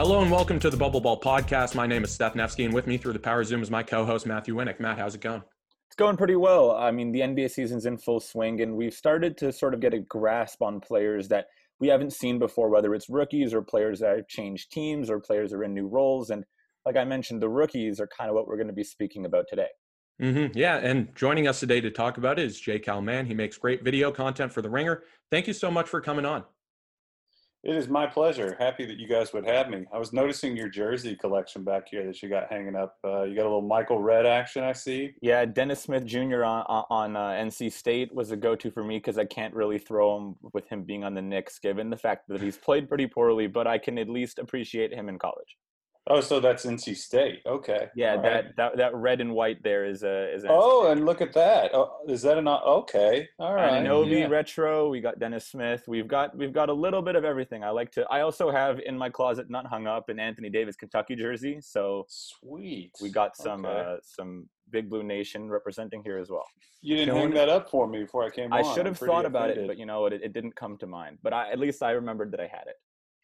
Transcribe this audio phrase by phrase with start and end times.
[0.00, 1.74] Hello and welcome to the Bubble Ball podcast.
[1.74, 4.24] My name is Steph Nevsky, and with me through the power Zoom is my co-host
[4.24, 4.80] Matthew Winnick.
[4.80, 5.42] Matt, how's it going?
[5.88, 6.70] It's going pretty well.
[6.70, 9.92] I mean, the NBA season's in full swing, and we've started to sort of get
[9.92, 11.48] a grasp on players that
[11.80, 15.50] we haven't seen before, whether it's rookies or players that have changed teams or players
[15.50, 16.30] that are in new roles.
[16.30, 16.46] And
[16.86, 19.48] like I mentioned, the rookies are kind of what we're going to be speaking about
[19.50, 19.68] today.
[20.22, 20.56] Mm-hmm.
[20.56, 23.26] Yeah, and joining us today to talk about it is Jay Calman.
[23.26, 25.02] He makes great video content for The Ringer.
[25.30, 26.44] Thank you so much for coming on.
[27.62, 28.56] It is my pleasure.
[28.58, 29.84] Happy that you guys would have me.
[29.92, 32.96] I was noticing your jersey collection back here that you got hanging up.
[33.04, 35.12] Uh, you got a little Michael Redd action, I see.
[35.20, 36.42] Yeah, Dennis Smith Jr.
[36.44, 40.16] on on uh, NC State was a go-to for me because I can't really throw
[40.16, 43.46] him with him being on the Knicks, given the fact that he's played pretty poorly.
[43.46, 45.56] But I can at least appreciate him in college.
[46.10, 47.40] Oh, so that's NC State.
[47.46, 47.88] Okay.
[47.94, 48.56] Yeah, that, right.
[48.56, 50.44] that that red and white there is a is.
[50.48, 51.70] oh, and look at that.
[51.72, 52.90] Oh, is that an OG?
[53.38, 53.84] All right.
[53.84, 54.26] Anunoby yeah.
[54.26, 54.88] retro.
[54.88, 55.84] We got Dennis Smith.
[55.86, 57.62] We've got we've got a little bit of everything.
[57.62, 58.04] I like to.
[58.10, 61.60] I also have in my closet, not hung up, an Anthony Davis Kentucky jersey.
[61.60, 62.90] So sweet.
[63.00, 63.90] We got some okay.
[63.92, 66.44] uh, some Big Blue Nation representing here as well.
[66.82, 68.52] You didn't hang that up for me before I came.
[68.52, 71.18] I should have thought about it, but you know, it, it didn't come to mind.
[71.22, 72.76] But I, at least I remembered that I had it.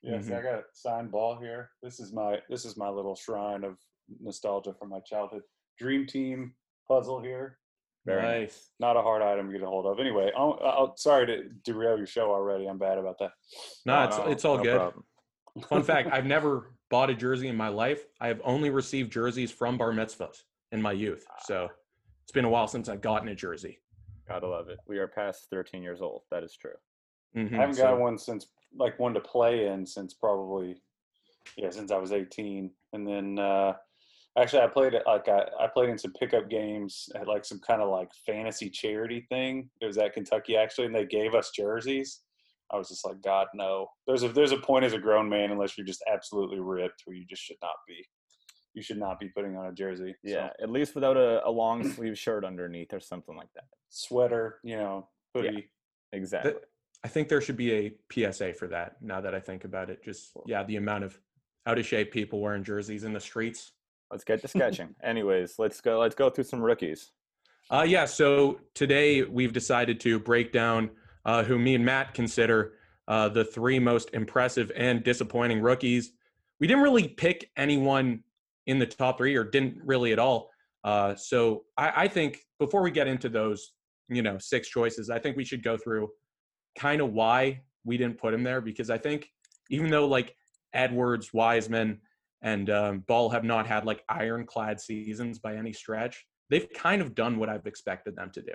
[0.06, 0.34] Yes, mm-hmm.
[0.34, 1.70] I got a signed ball here.
[1.82, 3.76] This is my this is my little shrine of
[4.20, 5.42] nostalgia from my childhood.
[5.80, 6.54] Dream Team
[6.86, 7.58] puzzle here.
[8.06, 8.70] Very nice.
[8.78, 9.98] Not a hard item to get a hold of.
[9.98, 12.68] Anyway, I'll, I'll, sorry to derail your show already.
[12.68, 13.32] I'm bad about that.
[13.84, 14.76] No, it's, no, it's all no good.
[14.76, 15.04] Problem.
[15.68, 18.06] Fun fact: I've never bought a jersey in my life.
[18.20, 21.26] I have only received jerseys from bar mitzvahs in my youth.
[21.40, 21.68] So
[22.22, 23.80] it's been a while since I've gotten a jersey.
[24.28, 24.78] Gotta love it.
[24.86, 26.22] We are past 13 years old.
[26.30, 26.74] That is true.
[27.36, 27.54] Mm-hmm.
[27.54, 28.46] I haven't so, got one since
[28.78, 30.76] like one to play in since probably
[31.56, 33.74] yeah since I was 18, and then uh,
[34.38, 37.60] actually I played it like I, I played in some pickup games at like some
[37.60, 39.68] kind of like fantasy charity thing.
[39.80, 42.20] It was at Kentucky actually, and they gave us jerseys.
[42.72, 43.86] I was just like, God, no.
[44.06, 47.16] There's a there's a point as a grown man, unless you're just absolutely ripped, where
[47.16, 48.04] you just should not be.
[48.74, 50.14] You should not be putting on a jersey.
[50.22, 50.64] Yeah, so.
[50.64, 53.64] at least without a, a long sleeve shirt underneath or something like that.
[53.88, 55.68] Sweater, you know, hoodie.
[56.12, 56.52] Yeah, exactly.
[57.06, 58.96] I think there should be a PSA for that.
[59.00, 61.16] Now that I think about it, just yeah, the amount of
[61.64, 63.70] out of shape people wearing jerseys in the streets.
[64.10, 64.92] Let's get to sketching.
[65.04, 66.00] Anyways, let's go.
[66.00, 67.12] Let's go through some rookies.
[67.70, 68.06] Uh, yeah.
[68.06, 70.90] So today we've decided to break down
[71.24, 72.72] uh, who me and Matt consider
[73.06, 76.10] uh, the three most impressive and disappointing rookies.
[76.58, 78.24] We didn't really pick anyone
[78.66, 80.50] in the top three, or didn't really at all.
[80.82, 83.74] Uh, so I, I think before we get into those,
[84.08, 86.10] you know, six choices, I think we should go through
[86.76, 89.30] kind of why we didn't put him there because I think
[89.70, 90.34] even though like
[90.72, 92.00] Edwards, Wiseman,
[92.42, 97.14] and um, Ball have not had like ironclad seasons by any stretch, they've kind of
[97.14, 98.52] done what I've expected them to do.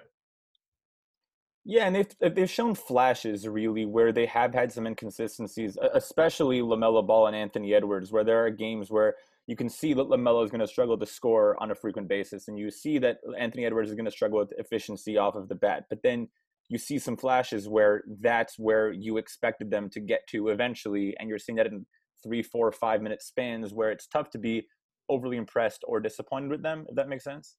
[1.63, 7.05] Yeah, and they've they've shown flashes really where they have had some inconsistencies, especially LaMelo
[7.05, 9.15] Ball and Anthony Edwards, where there are games where
[9.45, 12.47] you can see that LaMelo is going to struggle to score on a frequent basis,
[12.47, 15.55] and you see that Anthony Edwards is going to struggle with efficiency off of the
[15.55, 15.85] bat.
[15.87, 16.29] But then
[16.71, 21.27] you see some flashes where that's where you expected them to get to eventually, and
[21.27, 21.85] you're seeing that in
[22.23, 24.65] three, four, five minute spans where it's tough to be
[25.09, 26.85] overly impressed or disappointed with them.
[26.87, 27.57] If that makes sense.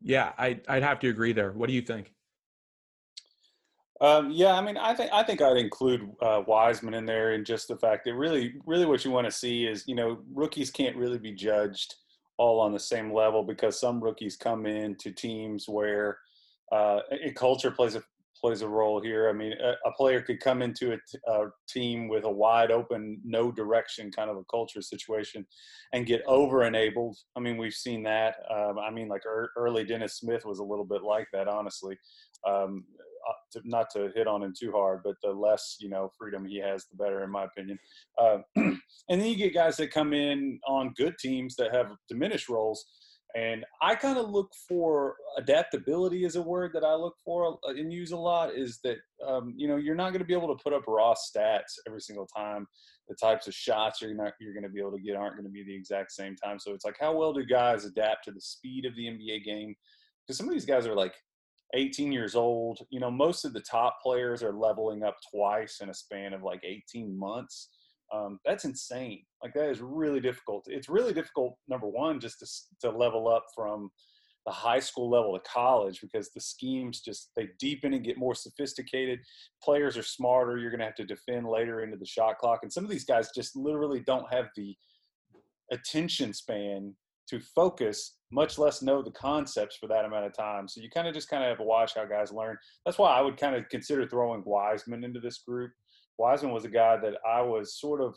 [0.00, 1.52] Yeah, I, I'd have to agree there.
[1.52, 2.14] What do you think?
[4.00, 7.44] Um, yeah, I mean, I think I think I'd include uh, Wiseman in there, and
[7.44, 10.70] just the fact that really, really, what you want to see is, you know, rookies
[10.70, 11.94] can't really be judged
[12.38, 16.18] all on the same level because some rookies come in to teams where
[16.72, 17.00] uh,
[17.34, 18.02] culture plays a
[18.40, 19.28] plays a role here.
[19.28, 22.70] I mean, a, a player could come into a, t- a team with a wide
[22.70, 25.46] open, no direction kind of a culture situation
[25.92, 27.16] and get over enabled.
[27.36, 28.36] I mean, we've seen that.
[28.54, 31.96] Um, I mean, like er, early Dennis Smith was a little bit like that, honestly.
[32.46, 32.84] Um,
[33.28, 36.44] uh, to, not to hit on him too hard, but the less you know freedom
[36.44, 37.78] he has, the better, in my opinion.
[38.20, 42.48] Uh, and then you get guys that come in on good teams that have diminished
[42.48, 42.86] roles
[43.34, 47.70] and I kind of look for adaptability is a word that I look for uh,
[47.70, 48.96] and use a lot is that,
[49.26, 52.00] um, you know, you're not going to be able to put up raw stats every
[52.00, 52.66] single time.
[53.08, 55.44] The types of shots you're not, you're going to be able to get aren't going
[55.44, 56.58] to be the exact same time.
[56.58, 59.74] So it's like, how well do guys adapt to the speed of the NBA game?
[60.26, 61.14] Because some of these guys are like
[61.74, 62.78] 18 years old.
[62.90, 66.42] You know, most of the top players are leveling up twice in a span of
[66.42, 67.68] like 18 months.
[68.12, 69.24] Um, that's insane.
[69.46, 70.64] Like that is really difficult.
[70.66, 71.56] It's really difficult.
[71.68, 73.90] Number one, just to to level up from
[74.44, 78.34] the high school level to college because the schemes just they deepen and get more
[78.34, 79.20] sophisticated.
[79.62, 80.58] Players are smarter.
[80.58, 83.04] You're going to have to defend later into the shot clock, and some of these
[83.04, 84.74] guys just literally don't have the
[85.70, 86.92] attention span
[87.28, 90.66] to focus, much less know the concepts for that amount of time.
[90.66, 92.56] So you kind of just kind of have to watch how guys learn.
[92.84, 95.70] That's why I would kind of consider throwing Wiseman into this group
[96.18, 98.14] Wiseman was a guy that I was sort of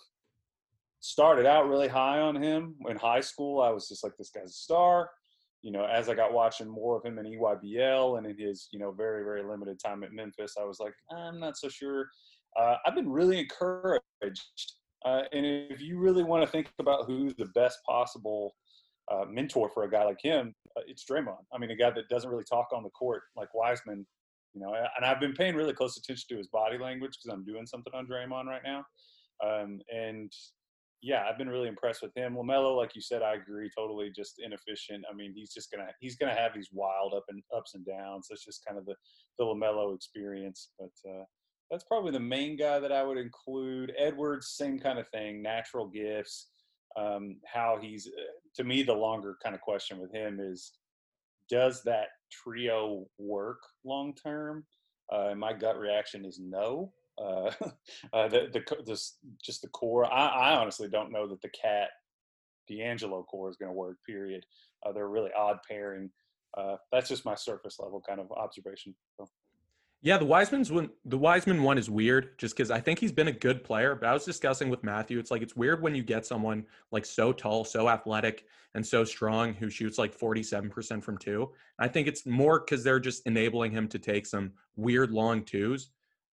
[1.02, 3.62] started out really high on him in high school.
[3.62, 5.10] I was just like, this guy's a star.
[5.62, 8.80] You know, as I got watching more of him in EYBL and in his, you
[8.80, 12.08] know, very, very limited time at Memphis, I was like, I'm not so sure.
[12.58, 14.02] Uh, I've been really encouraged.
[15.06, 18.56] Uh, and if you really want to think about who's the best possible
[19.12, 21.44] uh, mentor for a guy like him, uh, it's Draymond.
[21.54, 24.06] I mean, a guy that doesn't really talk on the court like Wiseman,
[24.54, 24.74] you know.
[24.74, 27.94] And I've been paying really close attention to his body language because I'm doing something
[27.94, 28.86] on Draymond right now.
[29.46, 30.32] Um, and
[31.02, 32.36] yeah, I've been really impressed with him.
[32.36, 35.06] LaMelo, like you said, I agree, totally just inefficient.
[35.10, 38.28] I mean, he's just gonna he's gonna have these wild up and ups and downs.
[38.30, 38.96] That's just kind of the
[39.38, 40.72] the LaMelo experience.
[40.78, 41.24] But uh,
[41.72, 43.94] that's probably the main guy that I would include.
[43.98, 46.50] Edwards, same kind of thing, natural gifts.
[46.98, 48.22] Um, how he's uh,
[48.56, 50.74] to me the longer kind of question with him is,
[51.50, 54.66] does that trio work long term?
[55.14, 56.92] Uh, my gut reaction is no.
[57.20, 57.52] Uh,
[58.14, 60.06] uh, the, the this, just the core.
[60.06, 61.90] I, I, honestly don't know that the KAT
[62.68, 63.98] D'Angelo core is going to work.
[64.06, 64.46] Period.
[64.86, 66.10] Uh, they're a really odd pairing.
[66.58, 68.96] Uh, that's just my surface level kind of observation.
[69.18, 69.28] So.
[70.02, 70.90] Yeah, the Wiseman's one.
[71.06, 73.96] The Wiseman one is weird, just because I think he's been a good player.
[73.96, 77.06] But I was discussing with Matthew, it's like it's weird when you get someone like
[77.06, 78.46] so tall, so athletic,
[78.76, 81.52] and so strong who shoots like forty-seven percent from two.
[81.80, 85.90] I think it's more because they're just enabling him to take some weird long twos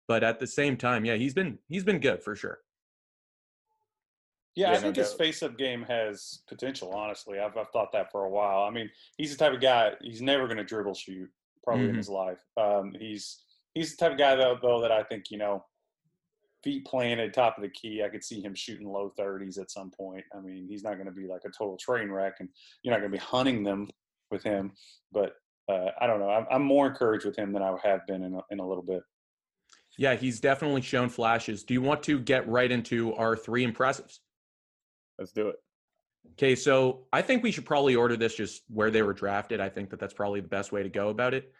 [0.07, 2.59] but at the same time, yeah, he's been he's been good for sure.
[4.55, 6.93] Yeah, yeah I think no his face-up game has potential.
[6.93, 8.63] Honestly, I've I've thought that for a while.
[8.63, 11.29] I mean, he's the type of guy he's never going to dribble shoot
[11.63, 11.91] probably mm-hmm.
[11.91, 12.39] in his life.
[12.55, 13.43] Um, he's
[13.73, 15.63] he's the type of guy though, though that I think you know
[16.63, 18.03] feet planted, top of the key.
[18.03, 20.23] I could see him shooting low 30s at some point.
[20.35, 22.49] I mean, he's not going to be like a total train wreck, and
[22.83, 23.87] you're not going to be hunting them
[24.31, 24.71] with him.
[25.11, 25.33] But
[25.69, 26.29] uh, I don't know.
[26.29, 28.83] I'm, I'm, more encouraged with him than I have been in a, in a little
[28.83, 29.01] bit.
[29.97, 31.63] Yeah, he's definitely shown flashes.
[31.63, 34.19] Do you want to get right into our three impressives?
[35.17, 35.55] Let's do it.
[36.33, 39.59] Okay, so I think we should probably order this just where they were drafted.
[39.59, 41.51] I think that that's probably the best way to go about it.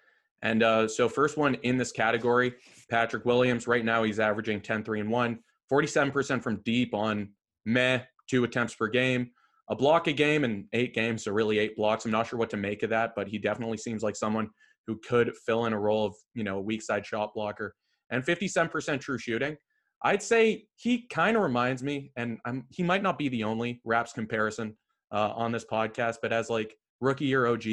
[0.44, 2.54] And uh, so, first one in this category,
[2.92, 3.66] Patrick Williams.
[3.66, 5.40] Right now, he's averaging 10, 3, and 1,
[5.72, 7.30] 47% from deep on
[7.66, 9.32] meh, two attempts per game,
[9.70, 11.24] a block a game, and eight games.
[11.24, 12.06] So, really, eight blocks.
[12.06, 14.50] I'm not sure what to make of that, but he definitely seems like someone
[14.86, 17.74] who could fill in a role of, you know, a weak side shot blocker
[18.10, 19.58] and 57% true shooting.
[20.04, 23.82] I'd say he kind of reminds me, and I'm, he might not be the only
[23.84, 24.78] Raps comparison
[25.12, 27.66] uh, on this podcast, but as like rookie year OG,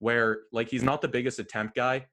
[0.00, 2.06] where like he's not the biggest attempt guy,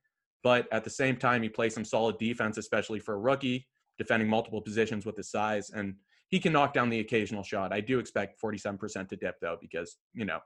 [0.43, 3.67] but at the same time he plays some solid defense, especially for a rookie,
[3.97, 5.95] defending multiple positions with his size, and
[6.29, 7.73] he can knock down the occasional shot.
[7.73, 10.39] I do expect 47% to dip though, because you know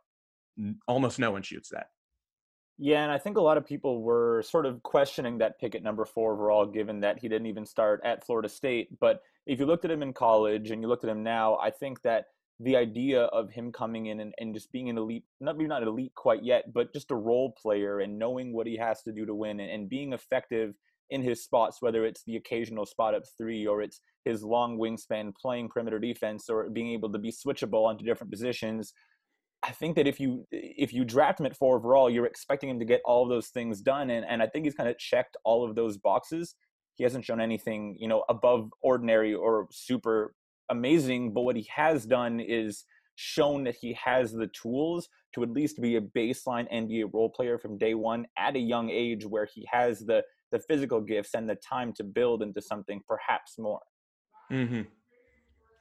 [0.88, 1.88] almost no one shoots that.
[2.78, 5.84] Yeah, and I think a lot of people were sort of questioning that pick at
[5.84, 9.00] number four overall, given that he didn't even start at Florida State.
[9.00, 11.70] But if you looked at him in college and you looked at him now, I
[11.70, 12.26] think that
[12.60, 15.84] the idea of him coming in and, and just being an elite, not maybe not
[15.84, 19.26] elite quite yet, but just a role player and knowing what he has to do
[19.26, 20.76] to win and, and being effective
[21.10, 25.36] in his spots, whether it's the occasional spot up three or it's his long wingspan
[25.36, 28.94] playing perimeter defense or being able to be switchable onto different positions
[29.64, 32.80] I think that if you if you draft him at four overall, you're expecting him
[32.80, 35.38] to get all of those things done, and and I think he's kind of checked
[35.44, 36.56] all of those boxes.
[36.96, 40.34] He hasn't shown anything you know above ordinary or super
[40.70, 45.52] amazing, but what he has done is shown that he has the tools to at
[45.52, 49.48] least be a baseline NBA role player from day one at a young age, where
[49.54, 53.82] he has the the physical gifts and the time to build into something perhaps more.
[54.52, 54.82] Mm-hmm.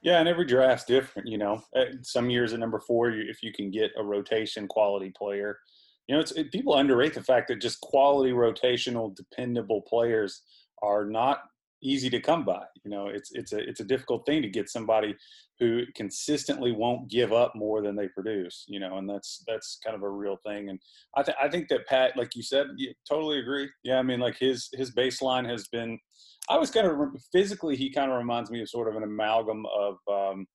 [0.01, 1.27] Yeah, and every draft's different.
[1.27, 5.11] You know, uh, some years at number four, if you can get a rotation quality
[5.15, 5.59] player,
[6.07, 10.41] you know, it's it, people underrate the fact that just quality rotational, dependable players
[10.81, 11.43] are not
[11.83, 12.63] easy to come by.
[12.83, 15.15] You know, it's it's a it's a difficult thing to get somebody
[15.59, 18.65] who consistently won't give up more than they produce.
[18.67, 20.69] You know, and that's that's kind of a real thing.
[20.69, 20.79] And
[21.15, 23.69] I think I think that Pat, like you said, you totally agree.
[23.83, 25.99] Yeah, I mean, like his his baseline has been
[26.49, 26.97] I was kind of
[27.31, 30.47] physically, he kind of reminds me of sort of an amalgam of, um,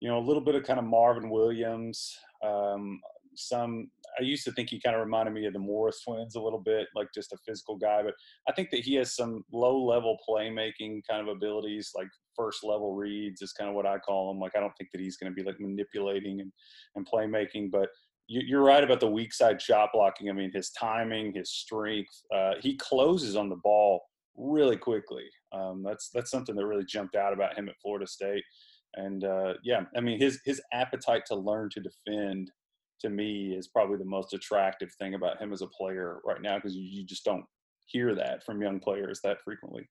[0.00, 2.16] you know, a little bit of kind of Marvin Williams.
[2.44, 3.00] Um,
[3.34, 6.40] some, I used to think he kind of reminded me of the Morris twins a
[6.40, 8.02] little bit, like just a physical guy.
[8.02, 8.14] But
[8.48, 12.94] I think that he has some low level playmaking kind of abilities, like first level
[12.94, 14.38] reads is kind of what I call him.
[14.38, 16.52] Like I don't think that he's going to be like manipulating and,
[16.96, 17.88] and playmaking, but
[18.26, 20.30] you're right about the weak side shot blocking.
[20.30, 22.22] I mean, his timing, his strength.
[22.34, 24.00] Uh, he closes on the ball
[24.36, 25.24] really quickly.
[25.52, 28.42] Um, that's that's something that really jumped out about him at Florida State.
[28.94, 32.50] And uh, yeah, I mean his his appetite to learn to defend
[33.00, 36.56] to me is probably the most attractive thing about him as a player right now
[36.56, 37.44] because you, you, just don't
[37.86, 39.88] hear that from young players that frequently.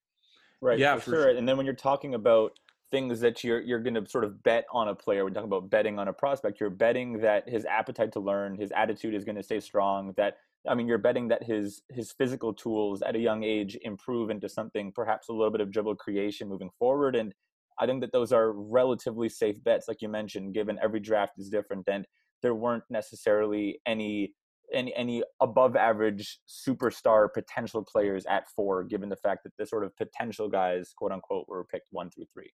[0.61, 0.79] Right.
[0.79, 1.23] Yeah, for, for sure.
[1.23, 1.37] sure.
[1.37, 2.53] And then when you're talking about
[2.93, 5.23] things that you're you're going to sort of bet on a player.
[5.23, 6.59] We're talking about betting on a prospect.
[6.59, 10.13] You're betting that his appetite to learn, his attitude is going to stay strong.
[10.15, 10.37] That
[10.69, 14.47] I mean, you're betting that his his physical tools at a young age improve into
[14.47, 17.15] something perhaps a little bit of dribble creation moving forward.
[17.15, 17.33] And
[17.79, 21.49] I think that those are relatively safe bets, like you mentioned, given every draft is
[21.49, 22.05] different and
[22.43, 24.33] there weren't necessarily any
[24.73, 29.83] any any above average superstar potential players at four, given the fact that the sort
[29.83, 32.51] of potential guys, quote unquote, were picked one through 3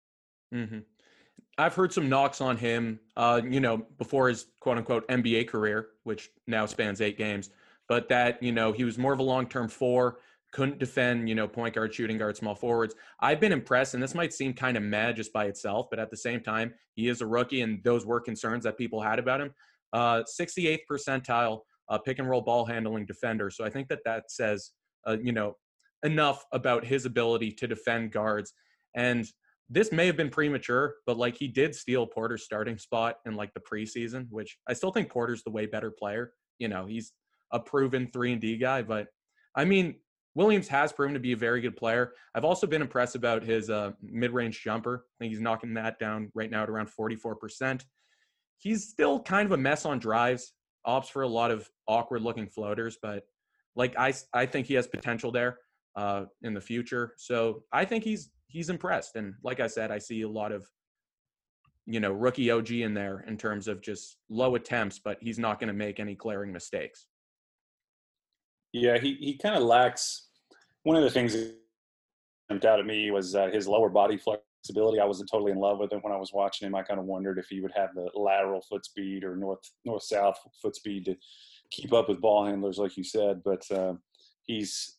[0.55, 0.79] mm-hmm.
[1.57, 5.89] I've heard some knocks on him, uh, you know, before his quote unquote NBA career,
[6.03, 7.49] which now spans eight games,
[7.87, 10.19] but that, you know, he was more of a long term four,
[10.51, 12.95] couldn't defend, you know, point guard, shooting guard, small forwards.
[13.19, 16.09] I've been impressed, and this might seem kind of mad just by itself, but at
[16.11, 19.41] the same time, he is a rookie, and those were concerns that people had about
[19.41, 19.53] him.
[19.93, 21.59] Uh, 68th percentile
[21.89, 23.49] uh, pick and roll ball handling defender.
[23.49, 24.71] So I think that that says,
[25.07, 25.55] uh, you know,
[26.03, 28.53] enough about his ability to defend guards.
[28.95, 29.25] And
[29.69, 33.53] this may have been premature, but like he did steal Porter's starting spot in like
[33.53, 36.33] the preseason, which I still think Porter's the way better player.
[36.59, 37.13] You know, he's
[37.51, 39.07] a proven three and D guy, but
[39.55, 39.95] I mean,
[40.35, 42.13] Williams has proven to be a very good player.
[42.33, 45.05] I've also been impressed about his uh, mid-range jumper.
[45.05, 47.83] I think he's knocking that down right now at around 44%.
[48.59, 50.53] He's still kind of a mess on drives
[50.85, 53.23] opts for a lot of awkward looking floaters, but
[53.75, 55.57] like I, I think he has potential there
[55.95, 57.13] uh, in the future.
[57.17, 60.65] So I think he's he's impressed, and like I said, I see a lot of
[61.85, 65.59] you know rookie OG in there in terms of just low attempts, but he's not
[65.59, 67.07] going to make any glaring mistakes.
[68.71, 70.27] Yeah, he he kind of lacks.
[70.83, 71.55] One of the things that
[72.49, 74.47] jumped out at me was uh, his lower body flexibility.
[75.01, 76.75] I wasn't totally in love with it when I was watching him.
[76.75, 80.03] I kind of wondered if he would have the lateral foot speed or north north
[80.03, 81.15] south foot speed to
[81.71, 83.41] keep up with ball handlers, like you said.
[83.43, 83.95] But uh,
[84.43, 84.97] he's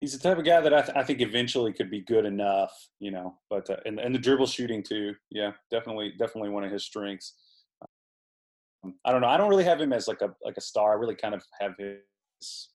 [0.00, 2.72] he's the type of guy that I, th- I, think eventually could be good enough,
[2.98, 3.38] you know.
[3.48, 7.34] But uh, and and the dribble shooting too, yeah, definitely definitely one of his strengths.
[8.84, 9.28] Um, I don't know.
[9.28, 10.92] I don't really have him as like a like a star.
[10.92, 12.68] I really kind of have his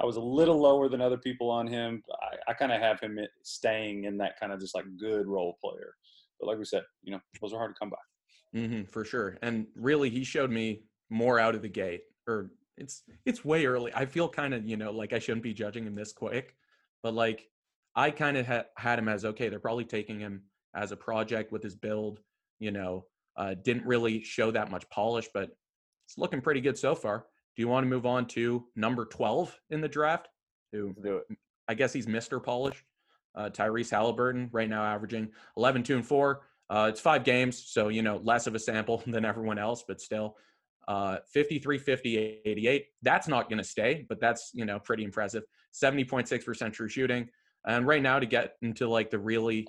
[0.00, 2.02] I was a little lower than other people on him.
[2.22, 5.58] I, I kind of have him staying in that kind of just like good role
[5.62, 5.94] player.
[6.38, 8.58] But like we said, you know, those are hard to come by.
[8.58, 9.38] Mm-hmm, for sure.
[9.42, 12.02] And really, he showed me more out of the gate.
[12.26, 13.92] Or it's it's way early.
[13.94, 16.54] I feel kind of you know like I shouldn't be judging him this quick,
[17.02, 17.48] but like
[17.96, 19.48] I kind of ha- had him as okay.
[19.48, 20.42] They're probably taking him
[20.74, 22.20] as a project with his build.
[22.60, 25.50] You know, uh, didn't really show that much polish, but
[26.06, 27.26] it's looking pretty good so far.
[27.58, 30.28] Do you want to move on to number 12 in the draft?
[30.70, 31.36] Who do it.
[31.66, 32.40] I guess he's Mr.
[32.40, 32.84] Polish.
[33.34, 36.40] Uh, Tyrese Haliburton, right now averaging 11, 2, and 4.
[36.70, 40.00] Uh, it's five games, so, you know, less of a sample than everyone else, but
[40.00, 40.36] still.
[40.86, 42.86] Uh, 53, 50, 88.
[43.02, 45.42] That's not going to stay, but that's, you know, pretty impressive.
[45.74, 47.28] 70.6% true shooting.
[47.66, 49.66] And right now, to get into like the really,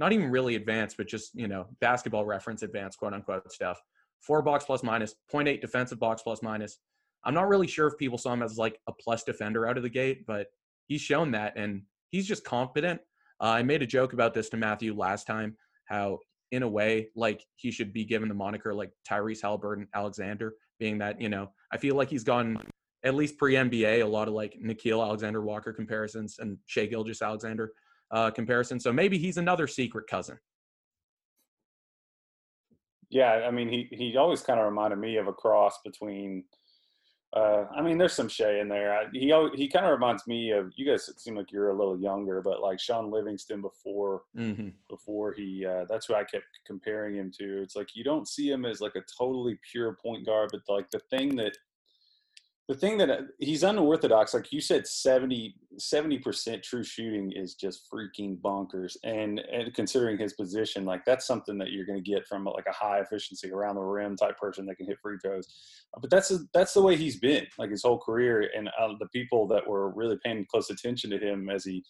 [0.00, 3.80] not even really advanced, but just, you know, basketball reference advanced, quote unquote stuff.
[4.22, 6.78] Four box plus minus, 0.8 defensive box plus minus,
[7.24, 9.82] I'm not really sure if people saw him as like a plus defender out of
[9.82, 10.46] the gate, but
[10.86, 13.00] he's shown that and he's just confident.
[13.40, 15.56] Uh, I made a joke about this to Matthew last time,
[15.86, 16.18] how
[16.50, 20.98] in a way, like he should be given the moniker like Tyrese Haliburton Alexander, being
[20.98, 22.58] that, you know, I feel like he's gone
[23.04, 27.22] at least pre NBA, a lot of like Nickeil Alexander Walker comparisons and Shai Gilgeous
[27.22, 27.72] Alexander
[28.10, 28.82] uh, comparisons.
[28.82, 30.38] So maybe he's another secret cousin.
[33.10, 36.44] Yeah, I mean, he he always kind of reminded me of a cross between
[37.34, 38.94] uh, I mean, there's some Shai in there.
[38.94, 41.10] I, he he kind of reminds me of you guys.
[41.18, 44.68] Seem like you're a little younger, but like Shaun Livingston before mm-hmm.
[44.88, 45.66] before he.
[45.66, 47.62] Uh, that's who I kept comparing him to.
[47.62, 50.90] It's like you don't see him as like a totally pure point guard, but like
[50.90, 51.56] the thing that
[52.68, 55.54] the thing that uh, he's unorthodox, like you said, 70
[56.22, 58.96] percent true shooting is just freaking bonkers.
[59.04, 62.66] And and considering his position, like that's something that you're going to get from like
[62.68, 65.48] a high efficiency around the rim type person that can hit free throws.
[65.98, 68.50] But that's that's the way he's been like his whole career.
[68.54, 71.82] And uh, the people that were really paying close attention to him as he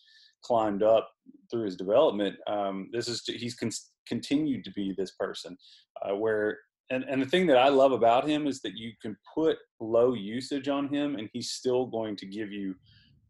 [0.42, 1.10] climbed up
[1.50, 3.72] through his development, um, this is he's con-
[4.06, 5.56] continued to be this person
[6.02, 6.58] uh, where
[6.90, 10.14] and, and the thing that I love about him is that you can put low
[10.14, 12.74] usage on him and he's still going to give you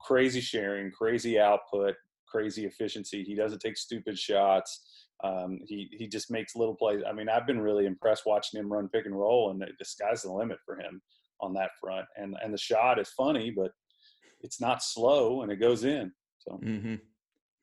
[0.00, 1.94] crazy sharing, crazy output,
[2.28, 3.24] crazy efficiency.
[3.24, 5.06] He doesn't take stupid shots.
[5.24, 7.02] Um, he he just makes little plays.
[7.08, 9.84] I mean, I've been really impressed watching him run pick and roll, and the, the
[9.84, 11.02] sky's the limit for him
[11.40, 12.06] on that front.
[12.16, 13.72] And and the shot is funny, but
[14.40, 16.12] it's not slow, and it goes in.
[16.38, 16.94] So, mm-hmm.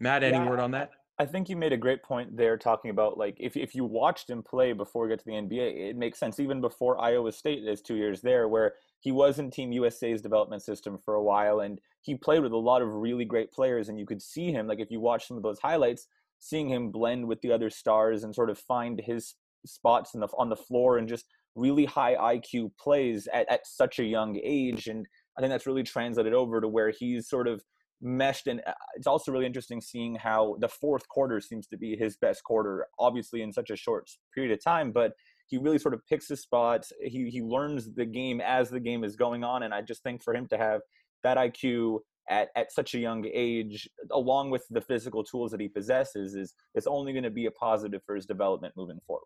[0.01, 0.49] Matt, any yeah.
[0.49, 0.89] word on that?
[1.17, 4.29] I think you made a great point there talking about like if if you watched
[4.29, 7.63] him play before we get to the NBA, it makes sense even before Iowa State
[7.63, 11.62] his two years there where he was in Team USA's development system for a while
[11.62, 14.67] and he played with a lot of really great players and you could see him
[14.67, 16.07] like if you watch some of those highlights,
[16.39, 20.27] seeing him blend with the other stars and sort of find his spots in the,
[20.38, 24.88] on the floor and just really high IQ plays at, at such a young age.
[24.88, 25.07] And
[25.38, 27.63] I think that's really translated over to where he's sort of
[28.01, 28.47] meshed.
[28.47, 32.17] And uh, it's also really interesting seeing how the fourth quarter seems to be his
[32.17, 35.13] best quarter, obviously in such a short period of time, but
[35.47, 36.91] he really sort of picks his spots.
[37.01, 39.63] He, he learns the game as the game is going on.
[39.63, 40.81] And I just think for him to have
[41.23, 41.99] that IQ
[42.29, 46.55] at, at such a young age, along with the physical tools that he possesses, is,
[46.73, 49.25] is only going to be a positive for his development moving forward.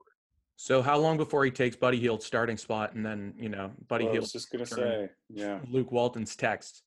[0.61, 4.03] So how long before he takes Buddy Hield's starting spot, and then you know Buddy
[4.03, 4.23] well, Hield?
[4.23, 6.83] I was just gonna say, yeah, Luke Walton's text,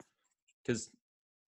[0.62, 0.90] because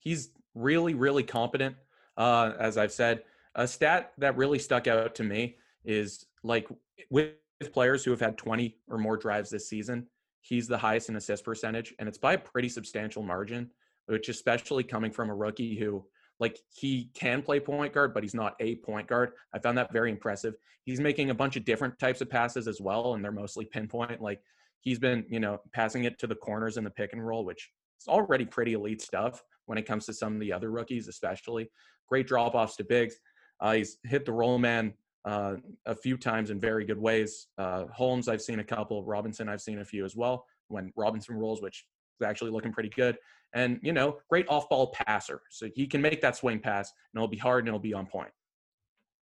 [0.05, 1.77] he's really, really competent.
[2.17, 3.25] Uh, as I've said,
[3.57, 6.69] a stat that really stuck out to me is like
[7.11, 7.33] with
[7.73, 10.07] players who have had 20 or more drives this season,
[10.43, 13.71] he's the highest in assist percentage, and it's by a pretty substantial margin.
[14.07, 16.05] Which, especially coming from a rookie who
[16.39, 19.33] like he can play point guard, but he's not a point guard.
[19.55, 20.55] I found that very impressive.
[20.85, 24.21] He's making a bunch of different types of passes as well, and they're mostly pinpoint.
[24.21, 24.43] Like
[24.83, 27.71] he's been, you know, passing it to the corners in the pick and roll, which
[27.99, 31.71] is already pretty elite stuff when it comes to some of the other rookies, especially.
[32.09, 33.17] Great drop offs to bigs.
[33.61, 34.93] Uh, he's hit the roll man
[35.25, 35.55] uh,
[35.87, 37.47] a few times in very good ways.
[37.57, 39.05] Uh, Holmes, I've seen a couple.
[39.05, 40.45] Robinson, I've seen a few as well.
[40.69, 41.87] When Robinson rolls, which
[42.21, 43.17] is actually looking pretty good
[43.55, 47.29] and you know great off-ball passer so he can make that swing pass and it'll
[47.29, 48.31] be hard and it'll be on point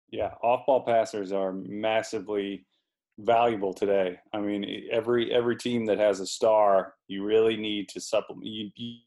[0.10, 2.66] yeah off-ball passers are massively
[3.20, 8.02] valuable today i mean every every team that has a star you really need to
[8.02, 8.98] supplement you, you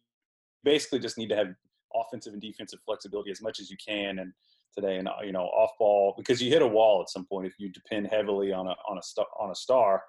[0.64, 1.48] basically just need to have
[1.94, 4.32] offensive and defensive flexibility as much as you can and
[4.74, 7.54] today and you know off ball because you hit a wall at some point if
[7.58, 10.00] you depend heavily on a on a star on a star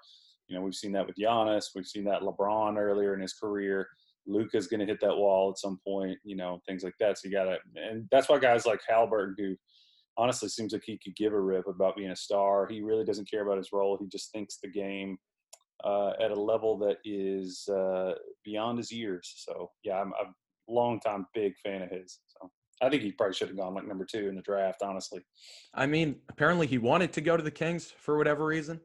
[0.46, 3.88] you know we've seen that with Giannis we've seen that LeBron earlier in his career
[4.26, 7.18] Luka's going to hit that wall at some point, you know, things like that.
[7.18, 9.56] So you got to, and that's why guys like Haliburton, who
[10.16, 12.66] honestly seems like he could give a rip about being a star.
[12.68, 13.98] He really doesn't care about his role.
[14.00, 15.18] He just thinks the game
[15.84, 18.12] uh, at a level that is uh,
[18.44, 19.32] beyond his years.
[19.36, 20.32] So yeah, I'm a
[20.72, 22.20] long time big fan of his.
[22.26, 25.20] So I think he probably should have gone like number two in the draft, honestly.
[25.74, 28.80] I mean, apparently he wanted to go to the Kings for whatever reason.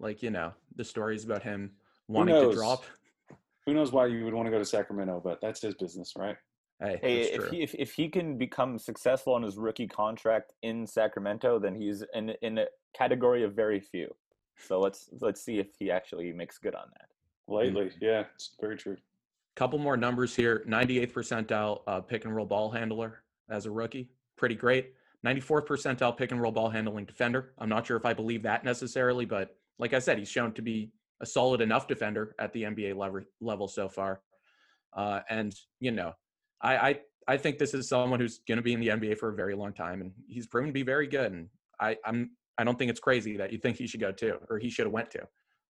[0.00, 1.72] Like, you know, the stories about him
[2.08, 2.84] wanting to drop
[3.68, 6.36] who knows why you would want to go to Sacramento, but that's his business, right?
[6.80, 10.86] Hey, hey if he if, if he can become successful on his rookie contract in
[10.86, 14.08] Sacramento, then he's in in a category of very few.
[14.56, 17.08] So let's let's see if he actually makes good on that.
[17.52, 18.04] Lately, mm-hmm.
[18.04, 18.96] yeah, it's very true.
[19.58, 24.08] Couple more numbers here: 98th percentile uh, pick and roll ball handler as a rookie,
[24.36, 24.94] pretty great.
[25.26, 27.54] 94th percentile pick and roll ball handling defender.
[27.58, 30.62] I'm not sure if I believe that necessarily, but like I said, he's shown to
[30.62, 34.20] be a solid enough defender at the NBA level level so far.
[34.96, 36.12] Uh, and you know,
[36.62, 39.30] I, I I think this is someone who's going to be in the NBA for
[39.30, 41.32] a very long time, and he's proven to be very good.
[41.32, 41.48] And
[41.80, 44.60] I I'm I don't think it's crazy that you think he should go to, or
[44.60, 45.26] he should have went to.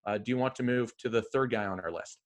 [0.05, 2.18] Uh, do you want to move to the third guy on our list?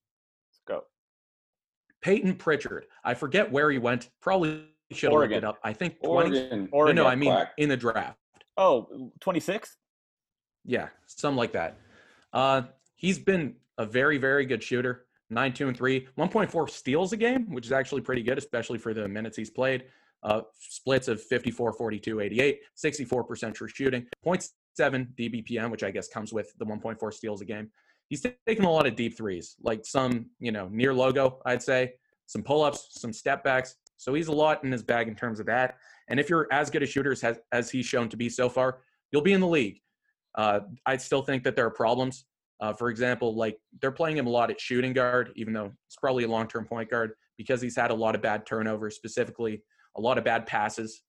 [2.03, 2.87] Payton Pritchard.
[3.05, 4.11] I forget where he went.
[4.21, 5.59] Probably should have looked it up.
[5.63, 6.39] I think 20.
[6.39, 6.69] Oregon.
[6.73, 6.97] Oregon.
[6.97, 7.53] No, no, I mean Quack.
[7.59, 8.19] in the draft.
[8.57, 9.77] Oh, 26?
[10.65, 11.79] Yeah, something like that.
[12.33, 12.63] Uh,
[12.97, 15.07] he's been a very, very good shooter.
[15.31, 16.09] Nine, two, and three.
[16.19, 19.85] 1.4 steals a game, which is actually pretty good, especially for the minutes he's played.
[20.23, 24.07] Uh, splits of 54, 42, 88, 64% for shooting.
[24.27, 24.51] 0.7
[25.15, 27.71] DBPM, which I guess comes with the 1.4 steals a game.
[28.11, 31.95] He's taking a lot of deep threes, like some, you know, near logo, I'd say,
[32.27, 33.77] some pull ups, some step backs.
[33.97, 35.77] So he's a lot in his bag in terms of that.
[36.09, 38.81] And if you're as good a shooter as, as he's shown to be so far,
[39.11, 39.81] you'll be in the league.
[40.35, 42.27] Uh, I still think that there are problems
[42.61, 45.97] uh, for example, like they're playing him a lot at shooting guard, even though it's
[45.97, 49.63] probably a long term point guard because he's had a lot of bad turnovers, specifically
[49.97, 51.03] a lot of bad passes.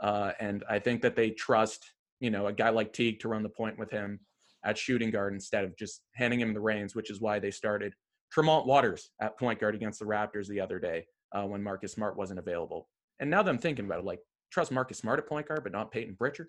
[0.00, 3.42] Uh, and I think that they trust, you know, a guy like Teague to run
[3.42, 4.20] the point with him
[4.68, 7.94] at shooting guard instead of just handing him the reins, which is why they started
[8.34, 12.18] Tremon Waters at point guard against the Raptors the other day uh, when Marcus Smart
[12.18, 12.88] wasn't available.
[13.18, 14.20] And now that I'm thinking about it, like
[14.52, 16.48] trust Marcus Smart at point guard, but not Payton Pritchard.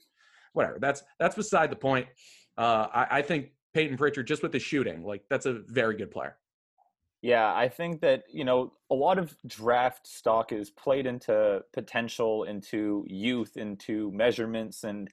[0.53, 0.79] Whatever.
[0.79, 2.07] That's that's beside the point.
[2.57, 5.03] Uh, I, I think Peyton Pritchard just with the shooting.
[5.03, 6.35] Like that's a very good player.
[7.21, 12.45] Yeah, I think that, you know, a lot of draft stock is played into potential,
[12.45, 14.85] into youth, into measurements.
[14.85, 15.09] And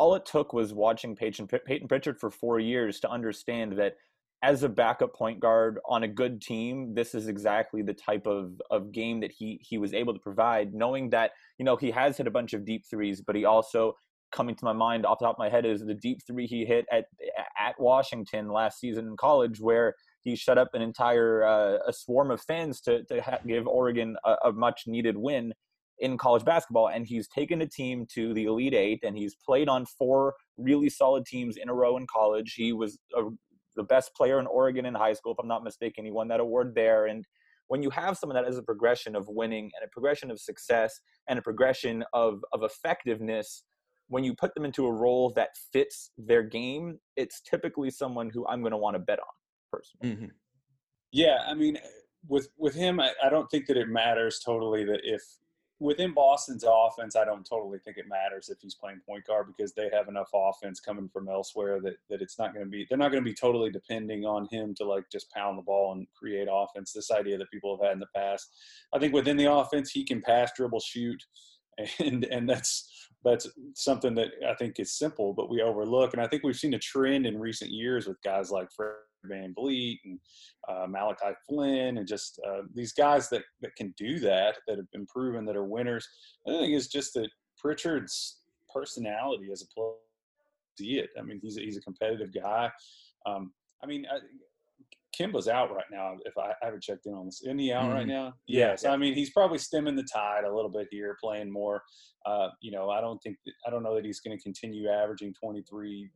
[0.00, 3.96] all it took was watching Peyton, Payton Pritchard for four years to understand that
[4.42, 8.62] as a backup point guard on a good team, this is exactly the type of,
[8.70, 12.16] of game that he, he was able to provide, knowing that, you know, he has
[12.16, 13.94] hit a bunch of deep threes, but he also
[14.32, 16.64] coming to my mind off the top of my head is the deep three he
[16.64, 17.04] hit at
[17.58, 22.30] at Washington last season in college, where he shut up an entire uh, a swarm
[22.30, 25.52] of fans to to ha- give Oregon a, a much needed win.
[26.00, 29.68] In college basketball, and he's taken a team to the Elite Eight, and he's played
[29.68, 32.54] on four really solid teams in a row in college.
[32.56, 33.22] He was a,
[33.76, 36.04] the best player in Oregon in high school, if I'm not mistaken.
[36.04, 37.24] He won that award there, and
[37.68, 41.00] when you have someone that has a progression of winning and a progression of success
[41.28, 43.62] and a progression of of effectiveness
[44.10, 48.44] when you put them into a role that fits their game, it's typically someone who
[48.48, 49.24] I'm going to want to bet on
[49.70, 50.16] personally.
[50.16, 50.34] Mm-hmm.
[51.12, 51.78] Yeah, I mean,
[52.28, 55.22] with with him, I, I, don't think that it matters totally that if
[55.80, 59.72] within Boston's offense, I don't totally think it matters if he's playing point guard because
[59.72, 62.98] they have enough offense coming from elsewhere that that it's not going to be they're
[62.98, 66.06] not going to be totally depending on him to like just pound the ball and
[66.14, 66.92] create offense.
[66.92, 68.48] This idea that people have had in the past,
[68.94, 71.22] I think within the offense, he can pass, dribble, shoot,
[71.98, 76.12] and and that's that's something that I think is simple, but we overlook.
[76.12, 78.94] And I think we've seen a trend in recent years with guys like Fred
[79.26, 80.18] VanVleet and
[80.68, 84.90] uh, Malachi Flynn and just uh, these guys that, that can do that, that have
[84.92, 86.08] been proven that are winners.
[86.46, 87.28] I think is just that
[87.58, 88.38] Pritchard's
[88.72, 89.92] personality as a player,
[90.78, 91.10] see it.
[91.18, 92.70] I mean, he's a, he's a competitive guy.
[93.26, 93.52] Um,
[93.82, 94.18] I mean, I,
[95.18, 96.14] Kemba's out right now.
[96.24, 97.92] If I, I, haven't checked in on this, isn't he out mm-hmm.
[97.92, 98.34] right now?
[98.46, 98.82] Yes.
[98.84, 98.92] Yeah.
[98.92, 101.82] I mean, he's probably stemming the tide a little bit here, playing more.
[102.24, 105.34] Uh, you know, I don't think I don't know that he's going to continue averaging
[105.42, 106.10] 23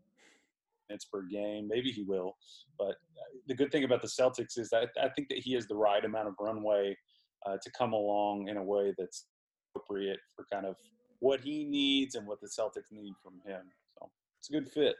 [0.88, 1.68] minutes per game.
[1.68, 2.36] Maybe he will,
[2.78, 5.66] but uh, the good thing about the Celtics is that I think that he has
[5.66, 6.96] the right amount of runway
[7.46, 9.26] uh, to come along in a way that's
[9.74, 10.76] appropriate for kind of
[11.20, 13.62] what he needs and what the Celtics need from him.
[13.98, 14.96] So it's a good fit.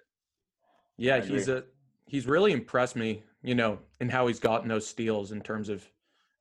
[0.97, 1.65] Yeah, he's a
[2.07, 5.85] he's really impressed me, you know, in how he's gotten those steals in terms of,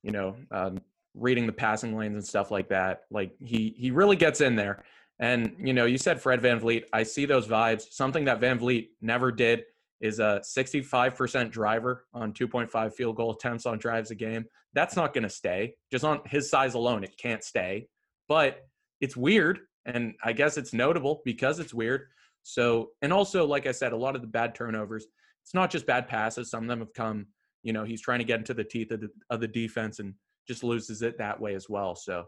[0.04, 0.80] you know, um,
[1.16, 3.04] reading the passing lanes and stuff like that.
[3.12, 4.84] Like he he really gets in there.
[5.20, 6.84] And you know, you said Fred Van VanVleet.
[6.92, 7.84] I see those vibes.
[7.92, 9.64] Something that Van VanVleet never did
[10.02, 14.46] is a 65% driver on 2.5 field goal attempts on drives a game.
[14.74, 15.76] That's not going to stay.
[15.92, 17.88] Just on his size alone, it can't stay.
[18.28, 18.66] But
[19.00, 22.08] it's weird, and I guess it's notable because it's weird.
[22.42, 25.08] So, and also, like I said, a lot of the bad turnovers
[25.44, 26.50] it's not just bad passes.
[26.50, 27.28] Some of them have come,
[27.64, 30.14] you know, he's trying to get into the teeth of the, of the defense and
[30.48, 31.96] just loses it that way as well.
[31.96, 32.26] So,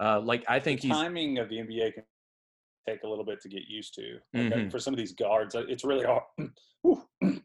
[0.00, 2.02] uh, like, I think the he's timing of the NBA can
[2.88, 4.18] take a little bit to get used to.
[4.34, 4.68] Like, mm-hmm.
[4.70, 6.22] For some of these guards, uh, it's really hard.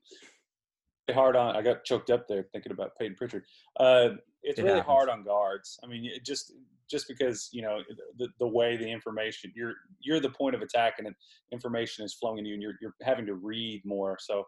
[1.13, 1.55] hard on.
[1.55, 3.43] I got choked up there thinking about Payton Pritchard.
[3.79, 4.09] Uh,
[4.41, 4.85] it's it really happens.
[4.85, 5.79] hard on guards.
[5.83, 6.53] I mean, just
[6.89, 7.79] just because you know
[8.17, 11.07] the, the way the information you're you're the point of attack and
[11.51, 14.17] information is flowing in you, and you're you're having to read more.
[14.19, 14.43] So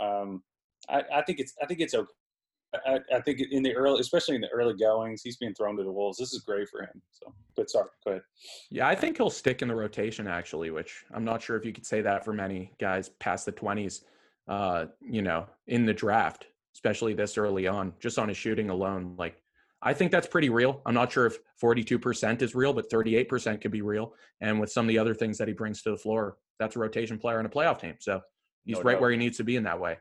[0.00, 0.42] um,
[0.88, 2.10] I, I, think it's I think it's okay.
[2.86, 5.82] I, I, think in the early, especially in the early goings, he's being thrown to
[5.82, 6.18] the wolves.
[6.18, 7.00] This is great for him.
[7.12, 8.22] So, but sorry, go ahead.
[8.70, 11.72] Yeah, I think he'll stick in the rotation actually, which I'm not sure if you
[11.72, 14.02] could say that for many guys past the 20s.
[14.48, 19.14] Uh, you know, in the draft, especially this early on, just on his shooting alone.
[19.18, 19.42] Like,
[19.82, 20.80] I think that's pretty real.
[20.86, 24.14] I'm not sure if 42% is real, but 38% could be real.
[24.40, 26.78] And with some of the other things that he brings to the floor, that's a
[26.78, 27.96] rotation player in a playoff team.
[27.98, 28.22] So
[28.64, 29.00] He's no right doubt.
[29.00, 29.96] where he needs to be in that way.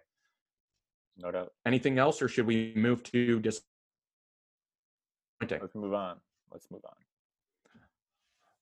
[1.17, 1.51] No doubt.
[1.65, 3.63] Anything else, or should we move to just?
[5.41, 6.17] Let's move on.
[6.51, 6.95] Let's move on.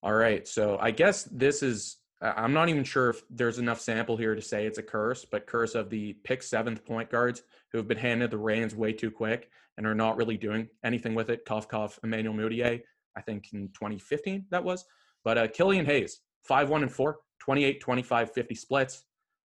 [0.04, 0.48] All right.
[0.48, 1.98] So I guess this is.
[2.22, 5.46] I'm not even sure if there's enough sample here to say it's a curse, but
[5.46, 9.12] curse of the pick seventh point guards who have been handed the reins way too
[9.12, 11.44] quick and are not really doing anything with it.
[11.46, 12.82] Cough, cough, Emmanuel Mudiay,
[13.18, 14.86] I think in 2015 that was.
[15.24, 19.04] But uh, Killian Hayes, 5 1 and 4, 28, 25, 50 splits,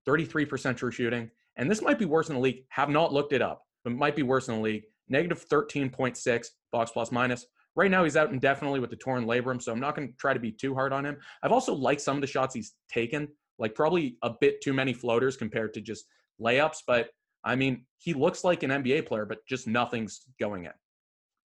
[0.08, 1.30] 33% true shooting.
[1.56, 2.64] And this might be worse in the league.
[2.68, 4.84] Have not looked it up, but it might be worse in the league.
[5.08, 7.46] Negative 13.6 box plus minus.
[7.76, 10.32] Right now, he's out indefinitely with the torn labrum, so I'm not going to try
[10.32, 11.18] to be too hard on him.
[11.42, 14.94] I've also liked some of the shots he's taken, like probably a bit too many
[14.94, 16.06] floaters compared to just
[16.40, 16.78] layups.
[16.86, 17.10] But
[17.44, 20.72] I mean, he looks like an NBA player, but just nothing's going in.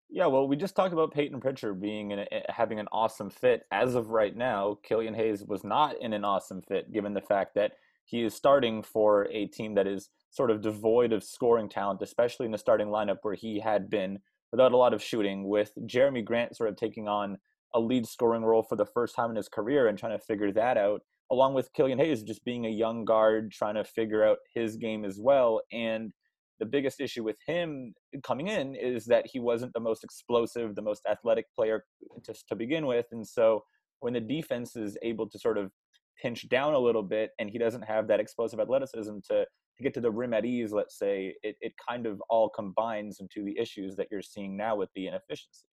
[0.09, 3.29] Yeah, well, we just talked about Payton Pritchard being in a, eh, having an awesome
[3.29, 3.63] fit.
[3.71, 7.55] As of right now, Killian Hayes was not in an awesome fit, given the fact
[7.55, 7.73] that
[8.05, 12.45] he is starting for a team that is sort of devoid of scoring talent, especially
[12.45, 14.19] in the starting lineup where he had been
[14.51, 17.37] without a lot of shooting, with Jerami Grant sort of taking on
[17.73, 20.51] a lead scoring role for the first time in his career and trying to figure
[20.51, 24.39] that out, along with Killian Hayes just being a young guard trying to figure out
[24.53, 25.61] his game as well.
[25.71, 26.11] And
[26.59, 30.81] the biggest issue with him coming in is that he wasn't the most explosive, the
[30.81, 31.85] most athletic player
[32.25, 33.05] to, to begin with.
[33.11, 33.63] And so
[34.01, 35.71] when the defense is able to sort of
[36.21, 39.45] pinched down a little bit and he doesn't have that explosive athleticism to
[39.77, 43.19] to get to the rim at ease let's say it, it kind of all combines
[43.19, 45.65] into the issues that you're seeing now with the inefficiency.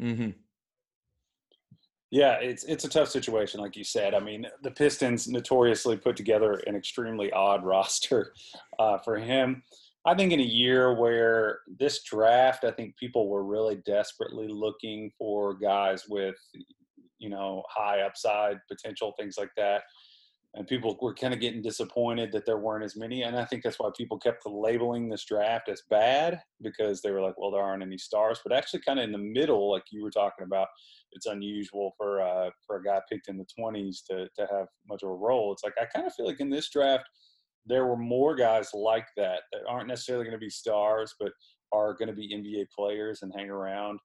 [0.00, 0.30] Mm-hmm.
[2.10, 4.14] yeah it's it's a tough situation like you said.
[4.14, 8.32] I mean the pistons notoriously put together an extremely odd roster
[8.78, 9.62] uh, for him.
[10.04, 15.12] I think in a year where this draft, I think people were really desperately looking
[15.16, 16.34] for guys with,
[17.22, 19.82] you know, high upside potential, things like that.
[20.54, 23.22] And people were kind of getting disappointed that there weren't as many.
[23.22, 27.22] And I think that's why people kept labeling this draft as bad because they were
[27.22, 28.38] like, well, there aren't any stars.
[28.44, 30.68] But actually, kind of in the middle, like you were talking about,
[31.12, 35.02] it's unusual for uh, for a guy picked in the 20s to to have much
[35.02, 35.52] of a role.
[35.52, 37.04] It's like I kind of feel like in this draft
[37.66, 41.32] there were more guys like that that aren't necessarily going to be stars, but
[41.72, 43.98] are going to be NBA players and hang around.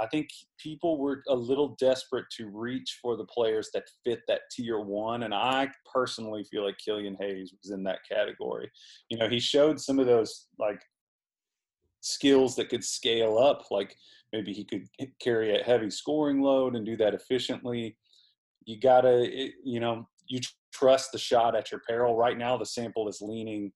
[0.00, 4.42] I think people were a little desperate to reach for the players that fit that
[4.50, 5.24] tier one.
[5.24, 8.70] And I personally feel like Killian Hayes was in that category.
[9.08, 10.80] You know, he showed some of those like
[12.00, 13.96] skills that could scale up, like
[14.32, 14.86] maybe he could
[15.20, 17.96] carry a heavy scoring load and do that efficiently.
[18.66, 20.40] You got to, you know, you
[20.72, 22.16] trust the shot at your peril.
[22.16, 23.72] Right now, the sample is leaning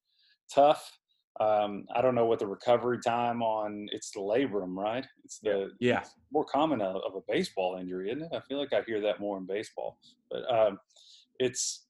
[0.55, 0.99] tough.
[1.41, 5.07] Um, I don't know what the recovery time on it's the labrum, right?
[5.25, 8.37] It's the yeah it's more common of, of, a baseball injury, isn't it?
[8.37, 9.97] I feel like I hear that more in baseball,
[10.31, 10.79] but um,
[11.39, 11.87] it's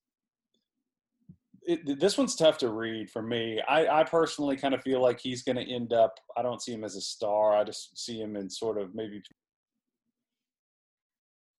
[1.65, 3.61] it, this one's tough to read for me.
[3.69, 6.19] I, I personally kind of feel like he's going to end up.
[6.37, 7.57] I don't see him as a star.
[7.57, 9.23] I just see him in sort of maybe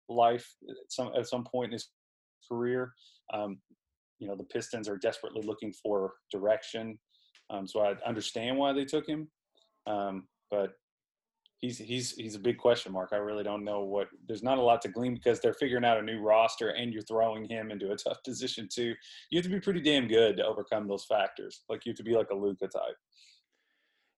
[0.09, 1.89] life at some at some point in his
[2.49, 2.93] career.
[3.33, 3.59] Um,
[4.19, 6.99] you know, the Pistons are desperately looking for direction.
[7.53, 9.27] Um, so I understand why they took him.
[9.85, 10.73] Um, but
[11.59, 13.09] he's he's he's a big question mark.
[13.13, 14.07] I really don't know what.
[14.27, 17.03] There's not a lot to glean because they're figuring out a new roster, and you're
[17.03, 18.93] throwing him into a tough position too.
[19.29, 21.63] You have to be pretty damn good to overcome those factors.
[21.69, 22.97] Like you have to be like a Luka type.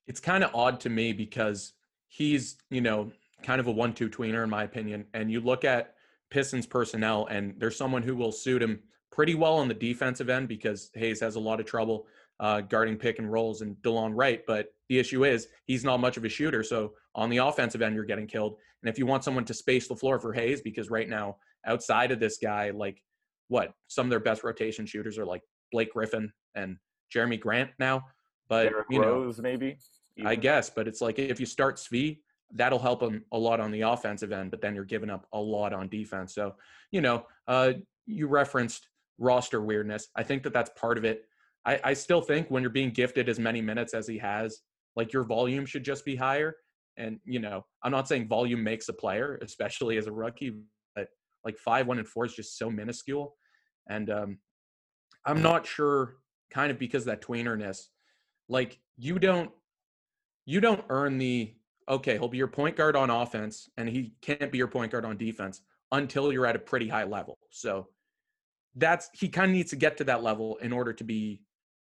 [0.08, 1.74] It's kind of odd to me because
[2.08, 3.12] he's you know
[3.43, 5.95] kind of a one-two tweener in my opinion, and you look at
[6.30, 8.80] Pistons personnel, and there's someone who will suit him
[9.12, 12.08] pretty well on the defensive end because Hayes has a lot of trouble
[12.39, 14.41] uh, guarding pick and rolls and Delon Wright.
[14.45, 16.63] But the issue is he's not much of a shooter.
[16.63, 18.58] So on the offensive end, you're getting killed.
[18.82, 22.12] And if you want someone to space the floor for Hayes, because right now, outside
[22.12, 23.02] of this guy, like
[23.48, 26.78] what some of their best rotation shooters are like Blake Griffin and
[27.13, 28.06] Jerami Grant now.
[28.48, 29.78] But Derrick you know, Rose, maybe.
[30.17, 30.28] Even.
[30.28, 30.69] I guess.
[30.69, 32.19] But it's like if you start Svi,
[32.54, 34.52] that'll help him a lot on the offensive end.
[34.52, 36.36] But then you're giving up a lot on defense.
[36.36, 36.56] So
[36.91, 37.74] you know, uh,
[38.06, 40.08] you referenced roster weirdness.
[40.15, 41.26] I think that that's part of it.
[41.65, 44.62] I, I still think when you're being gifted as many minutes as he has,
[44.95, 46.56] like your volume should just be higher.
[46.97, 50.58] And you know, I'm not saying volume makes a player, especially as a rookie,
[50.95, 51.08] but
[51.43, 53.36] like five, one, and four is just so minuscule.
[53.89, 54.38] And um,
[55.25, 56.15] I'm not sure,
[56.51, 57.86] kind of because that tweenerness,
[58.47, 59.51] like you don't,
[60.45, 61.54] you don't earn the
[61.89, 62.13] okay.
[62.13, 65.17] He'll be your point guard on offense, and he can't be your point guard on
[65.17, 67.38] defense until you're at a pretty high level.
[67.49, 67.88] So
[68.75, 71.41] that's he kind of needs to get to that level in order to be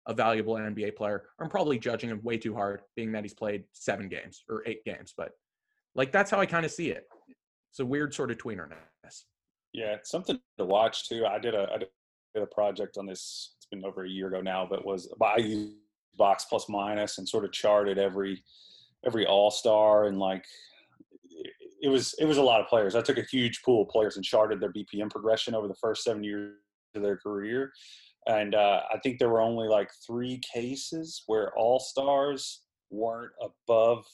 [0.06, 1.24] a valuable NBA player.
[1.40, 4.84] I'm probably judging him way too hard, being that he's played seven games or eight
[4.84, 5.32] games, but
[5.94, 7.04] like that's how I kind of see it.
[7.70, 9.24] It's a weird sort of tweenerness.
[9.72, 11.24] Yeah, it's something to watch too.
[11.26, 11.88] I did a I did
[12.42, 13.54] a project on this.
[13.56, 15.76] It's been over a year ago now, but was I used
[16.18, 18.42] box plus minus and sort of charted every
[19.06, 20.44] every All Star and like
[21.82, 22.94] it was it was a lot of players.
[22.94, 26.04] I took a huge pool of players and charted their BPM progression over the first
[26.04, 26.54] seven years
[26.94, 27.72] of their career.
[28.26, 34.04] And uh, I think there were only like three cases where all stars weren't above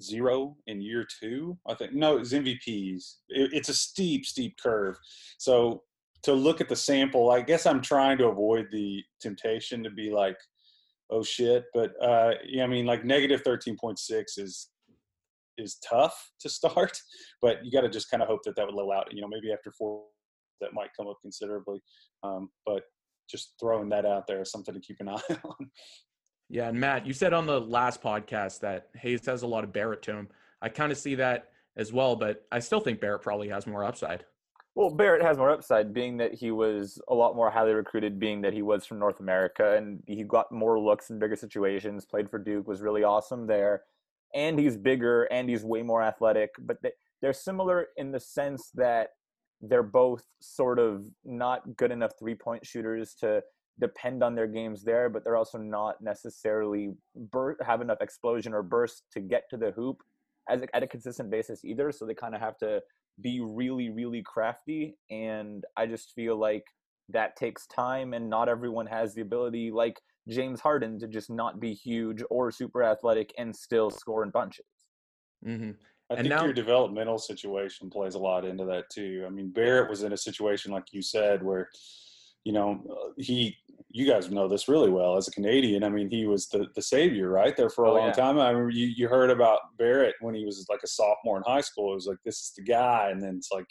[0.00, 1.58] zero in year two.
[1.68, 3.16] I think no, it's MVPs.
[3.28, 4.96] It, it's a steep, steep curve.
[5.38, 5.82] So
[6.22, 10.10] to look at the sample, I guess I'm trying to avoid the temptation to be
[10.10, 10.36] like,
[11.10, 11.64] oh shit.
[11.74, 13.98] But uh, yeah, I mean, like negative 13.6
[14.38, 14.68] is
[15.58, 16.98] is tough to start,
[17.42, 19.08] but you got to just kind of hope that that would level out.
[19.12, 20.04] You know, maybe after four
[20.60, 21.80] that might come up considerably.
[22.22, 22.82] Um, but
[23.30, 25.70] just throwing that out there is something to keep an eye on.
[26.48, 29.72] Yeah, and Matt, you said on the last podcast that Hayes has a lot of
[29.72, 30.28] Barrett to him.
[30.60, 33.84] I kind of see that as well, but I still think Barrett probably has more
[33.84, 34.24] upside.
[34.74, 38.40] Well, Barrett has more upside, being that he was a lot more highly recruited, being
[38.42, 42.04] that he was from North America, and he got more looks in bigger situations.
[42.04, 43.82] Played for Duke, was really awesome there,
[44.34, 46.50] and he's bigger and he's way more athletic.
[46.58, 46.78] But
[47.20, 49.10] they're similar in the sense that
[49.60, 53.42] they're both sort of not good enough three point shooters to
[53.78, 58.62] depend on their games there, but they're also not necessarily bur- have enough explosion or
[58.62, 60.02] burst to get to the hoop
[60.48, 61.92] as a, at a consistent basis either.
[61.92, 62.80] So they kind of have to
[63.20, 64.96] be really, really crafty.
[65.10, 66.64] And I just feel like
[67.08, 71.58] that takes time, and not everyone has the ability, like James Harden, to just not
[71.58, 74.66] be huge or super athletic and still score in bunches.
[75.46, 75.72] Mm-hmm.
[76.10, 79.24] I and think now, your developmental situation plays a lot into that too.
[79.26, 81.68] I mean, Barrett was in a situation like you said where,
[82.44, 83.56] you know, uh, he
[83.92, 85.82] you guys know this really well as a Canadian.
[85.82, 88.12] I mean, he was the, the savior right there for a Oh, long yeah.
[88.12, 88.38] time.
[88.38, 91.60] I remember you, you heard about Barrett when he was like a sophomore in high
[91.60, 91.92] school.
[91.92, 93.10] It was like, this is the guy.
[93.10, 93.66] And then it's like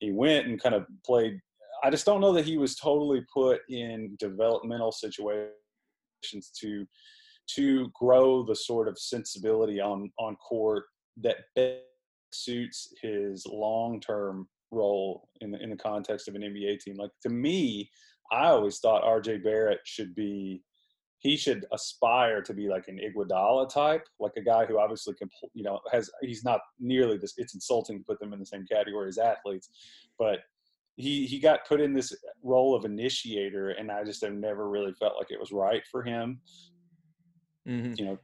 [0.00, 1.38] he went and kind of played.
[1.84, 5.50] I just don't know that he was totally put in developmental situations
[6.60, 6.86] to
[7.56, 10.84] to grow the sort of sensibility on on court
[11.18, 11.82] that best
[12.32, 16.96] suits his long term role in the in the context of an NBA team.
[16.96, 17.90] Like to me,
[18.32, 20.62] I always thought RJ Barrett should be
[21.24, 25.30] he should aspire to be like an Iguodala type, like a guy who obviously can,
[25.54, 27.34] you know, has he's not nearly this.
[27.38, 29.70] It's insulting to put them in the same category as athletes,
[30.18, 30.40] but
[30.96, 34.92] he he got put in this role of initiator, and I just have never really
[34.92, 36.40] felt like it was right for him.
[37.66, 37.98] Mhm.
[37.98, 38.18] You know,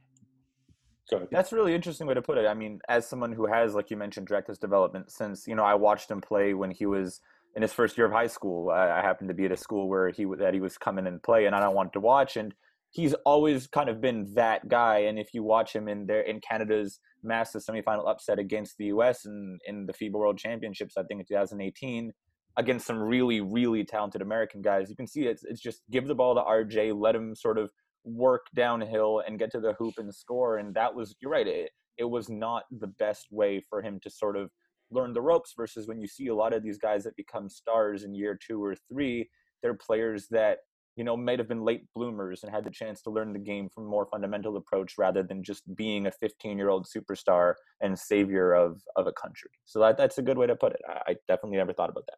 [1.17, 1.27] ahead.
[1.31, 2.45] That's a really interesting way to put it.
[2.45, 5.63] I mean, as someone who has, like you mentioned, tracked his development since you know
[5.63, 7.21] I watched him play when he was
[7.55, 8.69] in his first year of high school.
[8.69, 11.21] I, I happened to be at a school where he that he was coming and
[11.21, 12.37] play, and I don't want to watch.
[12.37, 12.53] And
[12.91, 14.99] he's always kind of been that guy.
[14.99, 19.25] And if you watch him in there in Canada's massive semifinal upset against the U.S.
[19.25, 22.11] in in the FIBA World Championships, I think in 2018,
[22.57, 26.15] against some really really talented American guys, you can see it's it's just give the
[26.15, 27.71] ball to RJ, let him sort of
[28.03, 30.57] work downhill and get to the hoop and score.
[30.57, 34.09] And that was, you're right, it, it was not the best way for him to
[34.09, 34.49] sort of
[34.91, 38.03] learn the ropes versus when you see a lot of these guys that become stars
[38.03, 39.29] in year two or three,
[39.61, 40.59] they're players that,
[40.95, 43.69] you know, might have been late bloomers and had the chance to learn the game
[43.69, 47.97] from a more fundamental approach rather than just being a 15 year old superstar and
[47.97, 49.51] savior of, of a country.
[49.65, 50.81] So that, that's a good way to put it.
[50.87, 52.17] I, I definitely never thought about that.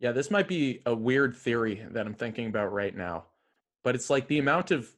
[0.00, 3.24] Yeah, this might be a weird theory that I'm thinking about right now,
[3.82, 4.88] but it's like the amount of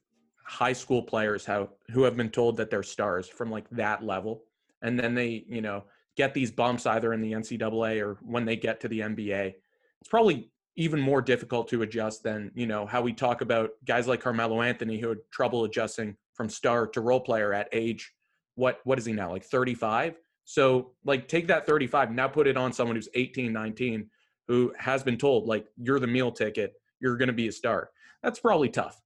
[0.50, 4.42] high school players how who have been told that they're stars from like that level,
[4.82, 5.84] and then they you know
[6.16, 9.54] get these bumps either in the NCAA or when they get to the NBA.
[10.00, 14.08] It's probably even more difficult to adjust than you know how we talk about guys
[14.08, 18.12] like Carmelo Anthony who had trouble adjusting from star to role player at age
[18.56, 22.56] what what is he now like 35 so like take that 35 now put it
[22.56, 24.10] on someone who's 18 19
[24.48, 26.74] who has been told like you're the meal ticket.
[26.98, 27.90] You're going to be a star.
[28.22, 29.00] That's probably tough.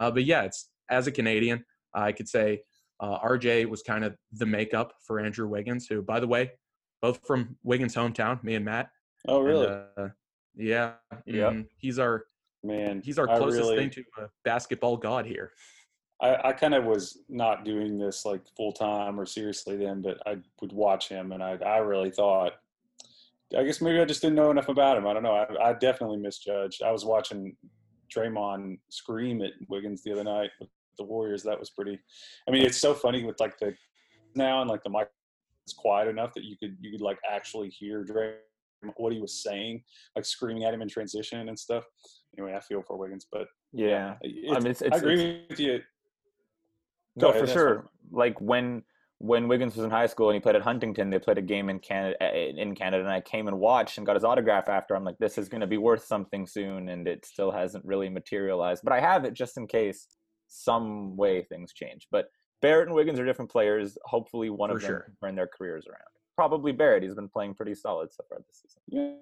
[0.00, 2.60] Uh, but yeah it's as a canadian i could say
[3.00, 6.50] uh, rj was kind of the makeup for andrew wiggins who by the way
[7.02, 8.90] both from wiggins hometown me and matt
[9.28, 9.66] Oh, And, really?
[9.66, 10.08] uh,
[10.56, 10.92] yeah
[11.26, 11.52] Yep.
[11.52, 11.66] mhm.
[11.78, 12.24] he's our
[12.62, 15.52] Man, he's our closest really- thing to a basketball god here
[16.18, 20.16] I, I kind of was not doing this like full time or seriously then, but
[20.26, 22.52] I would watch him, and I I really thought,
[23.54, 25.06] I guess maybe I just didn't know enough about him.
[25.06, 25.34] I don't know.
[25.34, 26.82] I, I definitely misjudged.
[26.82, 27.54] I was watching
[28.10, 31.42] Draymond scream at Wiggins the other night with the Warriors.
[31.42, 31.98] That was pretty.
[32.48, 33.74] I mean, it's so funny with like the
[34.34, 35.08] now and like the mic
[35.66, 38.04] is quiet enough that you could you could like actually hear
[38.96, 39.82] what he was saying,
[40.14, 41.84] like screaming at him in transition and stuff.
[42.38, 44.16] Anyway, I feel for Wiggins, but Yeah.
[44.22, 45.82] it's- mean, it's- I it's- agree with you.
[47.16, 47.90] No, Go for ahead, that's sure.
[48.10, 48.84] Like when
[49.18, 51.70] when Wiggins was in high school and he played at Huntington, they played a game
[51.70, 54.94] in Canada in Canada, and I came and watched and got his autograph after.
[54.94, 58.10] I'm like, this is going to be worth something soon, and it still hasn't really
[58.10, 58.82] materialized.
[58.84, 60.06] But I have it just in case
[60.48, 62.08] some way things change.
[62.10, 62.30] But
[62.62, 63.98] Barrett and Wiggins are different players.
[64.04, 65.00] Hopefully, one For of them sure.
[65.00, 66.00] can turn their careers around.
[66.34, 67.02] Probably Barrett.
[67.02, 69.20] He's been playing pretty solid so far this season.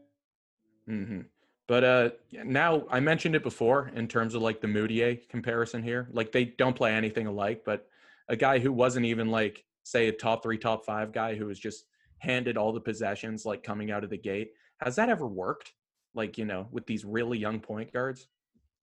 [0.86, 0.94] Yeah.
[0.94, 1.20] hmm
[1.66, 2.10] But uh,
[2.44, 6.08] now I mentioned it before in terms of like the Mudiay comparison here.
[6.12, 7.86] Like they don't play anything alike, but
[8.28, 11.58] a guy who wasn't even like say a top three, top five guy who was
[11.58, 11.84] just
[12.18, 14.52] handed all the possessions like coming out of the gate.
[14.82, 15.72] Has that ever worked?
[16.14, 18.26] Like you know, with these really young point guards.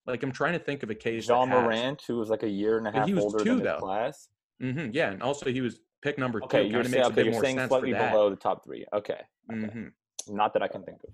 [0.07, 1.27] Like I'm trying to think of a case.
[1.27, 3.49] Ja Morant, who was like a year and a But half he was older two,
[3.51, 3.77] than his though.
[3.79, 4.29] class.
[4.59, 6.45] hmm yeah, and also he was pick number two.
[6.45, 8.11] Okay, you're of saying makes a okay, bit you're more saying sense slightly for that.
[8.11, 8.85] below the top three.
[8.93, 9.67] Okay, okay.
[9.67, 9.87] hmm
[10.27, 11.09] not that I can think of.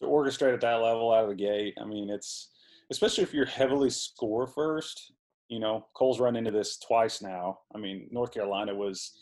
[0.00, 1.74] to orchestrate at that level out of the gate.
[1.80, 2.50] I mean, it's
[2.90, 5.12] especially if you're heavily score first.
[5.48, 7.58] You know, Cole's run into this twice now.
[7.74, 9.12] I mean, North Carolina was.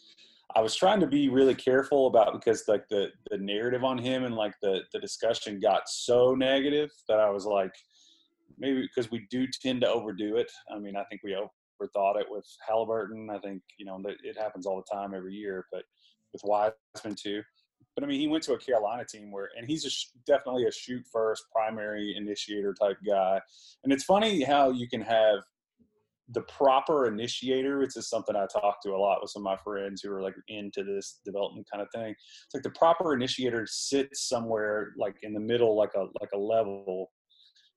[0.56, 4.24] I was trying to be really careful about because like the the narrative on him
[4.24, 7.72] and like the the discussion got so negative that I was like,
[8.60, 10.50] maybe because we do tend to overdo it.
[10.72, 13.34] I mean, I think we overthought it with Haliburton.
[13.34, 15.82] I think you know it happens all the time every year, but
[16.32, 17.42] with Wiseman too.
[17.94, 20.66] But I mean, he went to a Carolina team where, and he's a sh- definitely
[20.66, 23.40] a shoot first, primary initiator type guy.
[23.82, 25.40] And it's funny how you can have
[26.32, 27.82] the proper initiator.
[27.82, 30.22] It's just something I talk to a lot with some of my friends who are
[30.22, 32.10] like into this development kind of thing.
[32.10, 36.38] It's like the proper initiator sits somewhere like in the middle, like a like a
[36.38, 37.10] level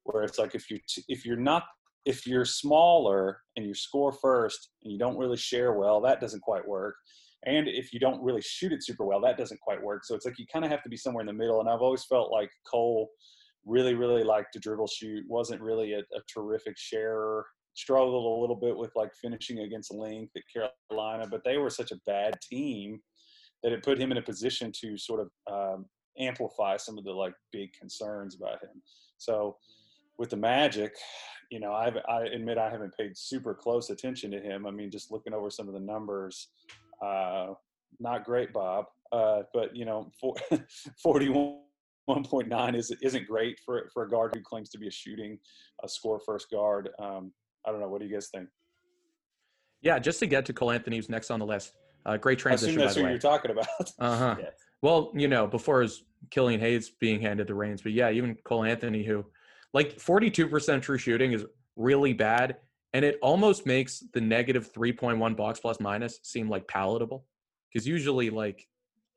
[0.03, 1.63] where it's like if you if you're not
[2.05, 6.41] if you're smaller and you score first and you don't really share well, that doesn't
[6.41, 6.95] quite work.
[7.45, 10.05] And if you don't really shoot it super well, that doesn't quite work.
[10.05, 11.59] So it's like you kind of have to be somewhere in the middle.
[11.59, 13.09] And I've always felt like Cole
[13.65, 15.23] really, really liked to dribble shoot.
[15.27, 17.45] wasn't really a, a terrific sharer.
[17.75, 20.43] Struggled a little bit with like finishing against length at
[20.89, 22.99] Carolina, but they were such a bad team
[23.61, 25.85] that it put him in a position to sort of um,
[26.19, 28.81] amplify some of the like big concerns about him.
[29.17, 29.57] So
[30.17, 30.93] with the Magic,
[31.49, 34.65] you know, I've, I admit I haven't paid super close attention to him.
[34.65, 36.49] I mean, just looking over some of the numbers,
[37.03, 37.53] uh,
[37.99, 38.85] not great, Bob.
[39.11, 40.35] Uh, but you know, for,
[41.03, 41.59] 41
[42.09, 45.39] 1.9 is isn't great for for a guard who claims to be a shooting,
[45.83, 46.89] a score first guard.
[46.99, 47.31] Um,
[47.65, 47.87] I don't know.
[47.87, 48.49] What do you guys think?
[49.81, 51.73] Yeah, just to get to Cole Anthony, who's next on the list.
[52.05, 52.81] Uh, great transition.
[52.81, 53.67] I assume that's who you're talking about.
[53.99, 54.35] Uh huh.
[54.39, 54.53] Yes.
[54.81, 58.65] Well, you know, before his Killian Hayes being handed the reins, but yeah, even Cole
[58.65, 59.25] Anthony, who
[59.73, 61.45] like 42% true shooting is
[61.75, 62.57] really bad,
[62.93, 67.25] and it almost makes the negative 3.1 box plus minus seem like palatable,
[67.71, 68.67] because usually like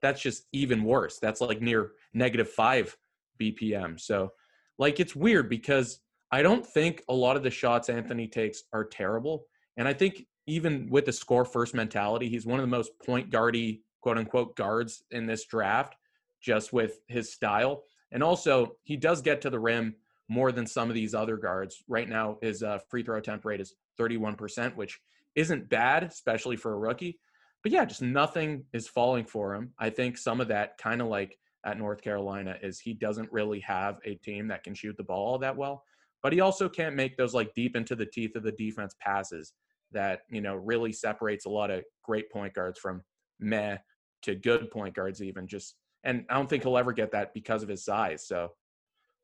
[0.03, 1.19] that's just even worse.
[1.19, 2.97] That's like near negative five
[3.41, 4.01] BPM.
[4.01, 4.33] So,
[4.79, 6.01] like, it's weird because
[6.31, 9.47] I don't think a lot of the shots Anthony takes are terrible.
[9.77, 13.31] And I think even with the score first mentality, he's one of the most point
[13.31, 15.97] guardy, quote unquote, guards in this draft,
[16.41, 17.85] just with his style.
[18.13, 19.97] And also, he does get to the rim
[20.29, 21.83] more than some of these other guards.
[21.89, 24.99] Right now, his uh, free throw attempt rate is 31%, which
[25.35, 27.19] isn't bad, especially for a rookie.
[27.63, 29.73] But yeah, just nothing is falling for him.
[29.79, 33.61] I think some of that kind of like at North Carolina is he doesn't really
[33.61, 35.83] have a team that can shoot the ball that well,
[36.23, 39.53] but he also can't make those like deep into the teeth of the defense passes
[39.93, 43.03] that, you know, really separates a lot of great point guards from
[43.41, 43.77] meh
[44.23, 47.63] to good point guards even just and I don't think he'll ever get that because
[47.63, 48.27] of his size.
[48.27, 48.53] So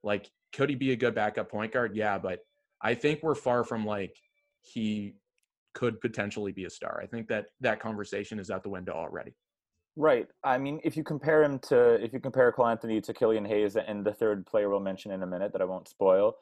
[0.03, 1.95] like could he be a good backup point guard?
[1.95, 2.41] Yeah, but
[2.81, 4.17] I think we're far from like
[4.61, 5.15] he
[5.75, 7.01] could potentially be a star.
[7.03, 9.35] I think that that conversation is out the window already.
[9.97, 10.27] Right.
[10.43, 13.77] I mean, if you compare him to, if you compare Cole Anthony to Killian Hayes
[13.77, 16.37] and the third player we'll mention in a minute that I won't spoil,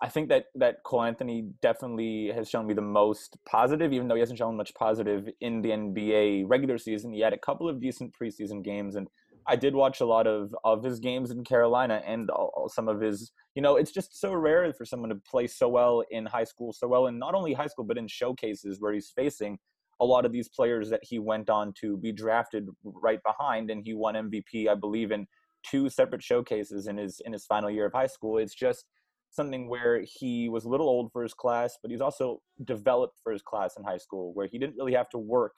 [0.00, 4.14] I think that that Cole Anthony definitely has shown me the most positive, even though
[4.14, 7.12] he hasn't shown much positive in the NBA regular season.
[7.12, 9.08] He had a couple of decent preseason games, and
[9.46, 13.00] I did watch a lot of of his games in Carolina and all, some of
[13.00, 13.32] his.
[13.54, 16.72] You know, it's just so rare for someone to play so well in high school,
[16.72, 19.58] so well in not only high school but in showcases where he's facing
[20.00, 23.82] a lot of these players that he went on to be drafted right behind, and
[23.84, 25.26] he won MVP, I believe, in
[25.64, 28.38] two separate showcases in his in his final year of high school.
[28.38, 28.86] It's just
[29.30, 33.32] something where he was a little old for his class, but he's also developed for
[33.32, 35.52] his class in high school, where he didn't really have to work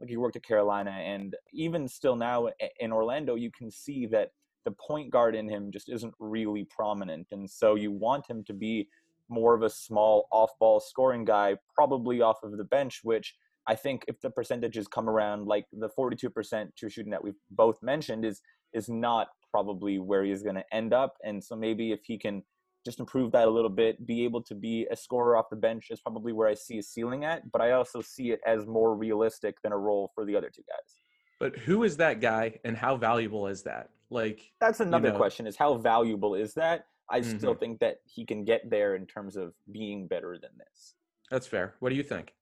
[0.00, 2.48] like he worked at Carolina, and even still now
[2.80, 4.30] in Orlando, you can see that
[4.64, 8.52] the point guard in him just isn't really prominent, and so you want him to
[8.52, 8.88] be
[9.28, 13.34] more of a small off-ball scoring guy, probably off of the bench, which
[13.66, 17.82] I think if the percentages come around like the 42% true shooting that we've both
[17.82, 18.40] mentioned is
[18.72, 22.42] is not probably where he's going to end up and so maybe if he can
[22.86, 25.88] just improve that a little bit be able to be a scorer off the bench
[25.90, 28.94] is probably where I see a ceiling at but I also see it as more
[28.94, 30.94] realistic than a role for the other two guys.
[31.40, 33.90] But who is that guy and how valuable is that?
[34.08, 36.86] Like That's another you know, question is how valuable is that?
[37.10, 37.36] I mm-hmm.
[37.38, 40.94] still think that he can get there in terms of being better than this.
[41.30, 41.74] That's fair.
[41.80, 42.32] What do you think?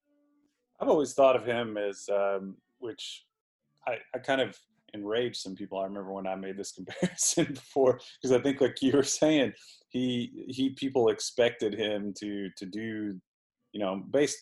[0.78, 3.24] I've always thought of him as, um, which
[3.88, 4.58] I, I kind of
[4.94, 5.78] enraged some people.
[5.78, 9.52] I remember when I made this comparison before, because I think, like you were saying,
[9.90, 13.20] he he people expected him to to do,
[13.72, 14.38] you know, based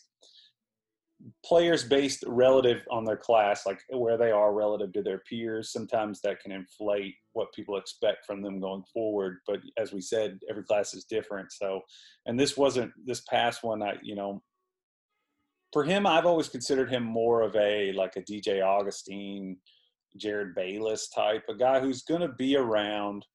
[1.45, 5.71] players based relative on their class, like where they are relative to their peers.
[5.71, 9.37] Sometimes that can inflate what people expect from them going forward.
[9.47, 11.51] But as we said, every class is different.
[11.51, 11.81] So,
[12.25, 13.81] and this wasn't this past one.
[13.81, 14.41] I you know
[15.73, 19.57] for him, I've always considered him more of a like a DJ Augustin,
[20.17, 23.25] Jerryd Bayless type, a guy who's going to be around.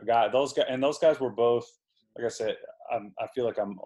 [0.00, 1.66] A guy, those guys, and those guys were both.
[2.16, 2.56] Like I said,
[2.92, 3.78] I'm, I feel like I'm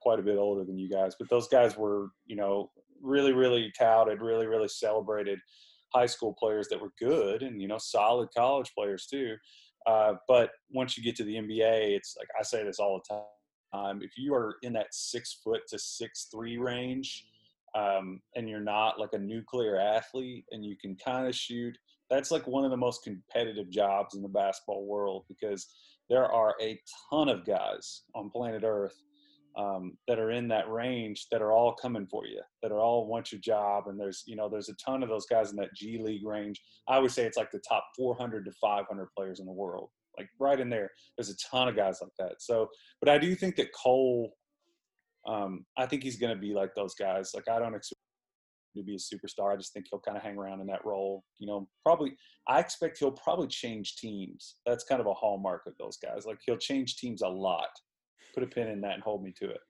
[0.00, 2.70] quite a bit older than you guys, but those guys were, you know,
[3.02, 5.38] really, really touted, really, really celebrated
[5.94, 9.36] high school players that were good and you know solid college players too.
[9.86, 13.14] Uh, but once you get to the NBA, it's like I say this all the
[13.14, 14.02] time.
[14.02, 17.26] If you are in that six foot to six three range,
[17.74, 21.76] um, and you're not like a nuclear athlete and you can kind of shoot,
[22.08, 25.66] that's like one of the most competitive jobs in the basketball world because
[26.08, 26.78] there are a
[27.10, 29.00] ton of guys on planet Earth
[29.56, 33.06] um, that are in that range that are all coming for you, that are all
[33.06, 33.84] want your job.
[33.86, 36.60] And there's, you know, there's a ton of those guys in that G League range.
[36.88, 40.28] I would say it's like the top 400 to 500 players in the world, like
[40.38, 40.90] right in there.
[41.16, 42.40] There's a ton of guys like that.
[42.40, 42.68] So,
[43.00, 44.32] but I do think that Cole
[45.26, 47.32] um, I think he's going to be like those guys.
[47.34, 48.00] Like I don't expect
[48.76, 49.52] to be a superstar.
[49.52, 51.24] I just think he'll kind of hang around in that role.
[51.38, 52.12] You know, probably
[52.48, 54.56] I expect he'll probably change teams.
[54.66, 56.26] That's kind of a hallmark of those guys.
[56.26, 57.68] Like he'll change teams a lot.
[58.34, 59.60] Put a pin in that and hold me to it.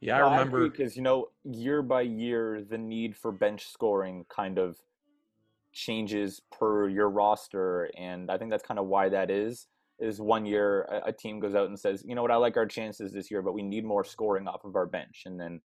[0.00, 4.58] Yeah, I remember because you know year by year the need for bench scoring kind
[4.58, 4.78] of
[5.72, 9.66] changes per your roster, and I think that's kind of why that is.
[10.00, 12.66] Is one year a, team goes out and says, you know what, I like our
[12.66, 15.60] chances this year, but we need more scoring off of our bench, and then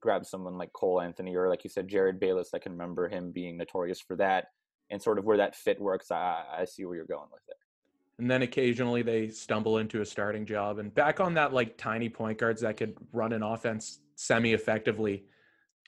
[0.00, 2.50] grab someone like Cole Anthony or like you said Jerryd Bayless.
[2.54, 4.46] I can remember him being notorious for that,
[4.90, 6.10] and sort of where that fit works.
[6.10, 7.56] I, I see where you're going with it
[8.18, 12.08] and then occasionally they stumble into a starting job and back on that like tiny
[12.08, 15.24] point guards that could run an offense semi effectively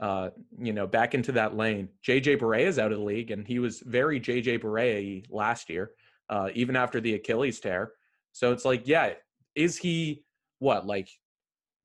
[0.01, 3.47] uh you know back into that lane jj Barea is out of the league and
[3.47, 5.93] he was very jj Barea last year
[6.29, 7.93] uh even after the achilles tear
[8.33, 9.13] so it's like yeah
[9.55, 10.25] is he
[10.59, 11.09] what like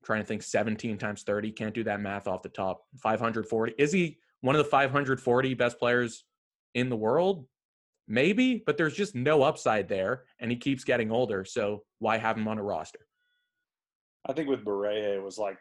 [0.04, 3.92] trying to think 17 times 30 can't do that math off the top 540 is
[3.92, 6.24] he one of the 540 best players
[6.74, 7.46] in the world
[8.08, 11.44] Maybe, but there's just no upside there, and he keeps getting older.
[11.44, 12.98] So why have him on a roster?
[14.26, 15.60] I think with Barea, it was like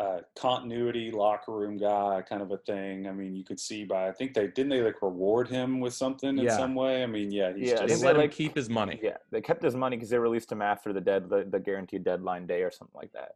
[0.00, 3.06] uh, continuity, locker room guy kind of a thing.
[3.06, 5.92] I mean, you could see by I think they didn't they like reward him with
[5.92, 7.02] something in some way.
[7.02, 8.98] I mean, yeah, he's yeah, just, they let him keep his money.
[9.02, 12.04] Yeah, they kept his money because they released him after the dead the, the guaranteed
[12.04, 13.32] deadline day or something like that.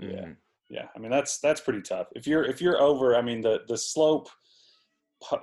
[0.00, 0.10] Mm-hmm.
[0.10, 0.26] Yeah,
[0.70, 0.86] yeah.
[0.96, 2.06] I mean, that's that's pretty tough.
[2.16, 4.30] If you're if you're over, I mean, the the slope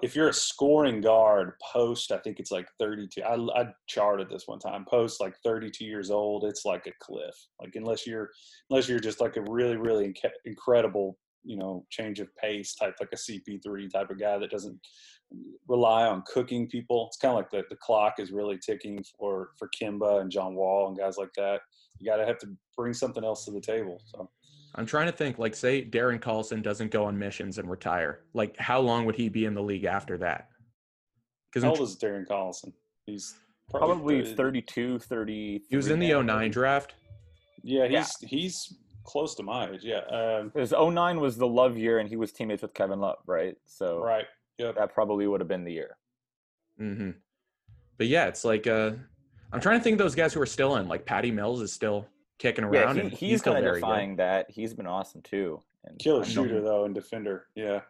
[0.02, 3.22] if you're a scoring guard post, I think it's like 32.
[3.24, 4.86] I, I charted this one time.
[4.86, 7.36] Post like 32 years old, it's like a cliff.
[7.60, 8.30] Like unless you're
[8.70, 12.96] unless you're just like a really really inc- incredible you know change of pace type,
[13.00, 14.80] like a CP3 type of guy that doesn't
[15.68, 17.08] rely on cooking people.
[17.08, 20.56] It's kind of like the the clock is really ticking for for Kemba and John
[20.56, 21.62] Wall and guys like that.
[22.00, 24.02] You got to have to bring something else to the table.
[24.06, 24.30] So.
[24.76, 28.22] I'm trying to think, like, say Darren Collison doesn't go on missions and retire.
[28.34, 30.50] Like, how long would he be in the league after that?
[31.52, 32.74] Because how old is Darren Collison?
[33.06, 33.36] He's
[33.70, 35.64] probably, probably 32, 30.
[35.70, 36.94] He was in the 09 draft.
[37.64, 38.30] Yeah, he's yeah.
[38.30, 39.82] he's close to my age.
[39.84, 43.18] Yeah, um, because 09 was the Love year, and he was teammates with Kevin Love,
[43.26, 43.56] right?
[43.66, 44.26] So right,
[44.58, 45.98] yeah, that probably would have been the year.
[46.80, 47.12] Mm-hmm.
[47.98, 48.92] But yeah, it's like uh,
[49.52, 50.88] I'm trying to think those guys who are still in.
[50.88, 52.08] Like Patty Mills is still
[52.40, 52.98] kicking around.
[52.98, 54.20] Yeah, he, he's, he's kind of defying good.
[54.20, 54.50] that.
[54.50, 55.62] He's been awesome too.
[55.86, 57.46] And Killer shooter though, and defender.
[57.56, 57.82] Yeah.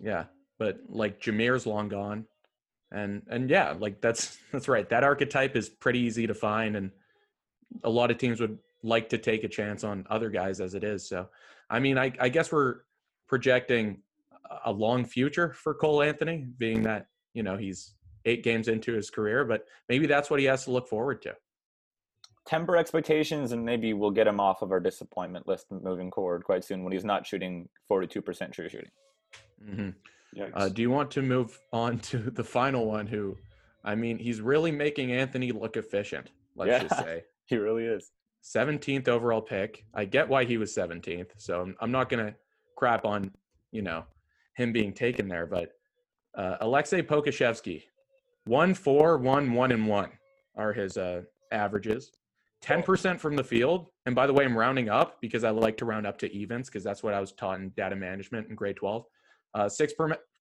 [0.00, 0.24] Yeah,
[0.58, 2.26] but like Jameer's long gone,
[2.90, 4.88] and and yeah, like that's that's right.
[4.88, 6.90] That archetype is pretty easy to find, and
[7.84, 10.84] a lot of teams would like to take a chance on other guys as it
[10.84, 11.08] is.
[11.08, 11.28] So,
[11.68, 12.76] I mean, I, I guess we're
[13.26, 14.02] projecting
[14.64, 17.94] a long future for Cole Anthony, being that you know he's
[18.24, 21.34] eight games into his career, but maybe that's what he has to look forward to
[22.46, 26.64] temper expectations and maybe we'll get him off of our disappointment list moving forward quite
[26.64, 28.90] soon when he's not shooting 42% true shooting.
[29.64, 29.90] Mm-hmm.
[30.54, 33.36] Uh, do you want to move on to the final one who,
[33.84, 37.24] I mean, he's really making Anthony look efficient, let's yeah, just say.
[37.48, 38.10] He really is.
[38.42, 39.84] 17th overall pick.
[39.94, 42.34] I get why he was 17th, so I'm, I'm not going to
[42.76, 43.30] crap on,
[43.70, 44.02] you know,
[44.56, 45.70] him being taken there, but
[46.36, 47.84] uh, Alexei Pokusevski,
[48.46, 50.10] 1 4 1 1 and 1
[50.56, 51.22] are his uh,
[51.52, 52.10] averages.
[52.66, 53.86] 10% from the field.
[54.06, 56.68] And by the way, I'm rounding up because I like to round up to evens
[56.68, 59.04] because that's what I was taught in data management in grade 12.
[59.54, 59.94] Uh, 6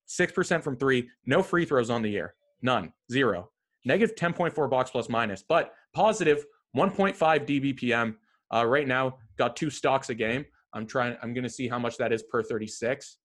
[0.07, 3.49] 6% from three, no free throws on the year, none, zero.
[3.85, 6.45] Negative 10.4 box plus minus, but positive
[6.75, 8.15] 1.5 DBPM.
[8.53, 10.45] Uh, right now, got two stocks a game.
[10.73, 13.17] I'm trying, I'm going to see how much that is per 36.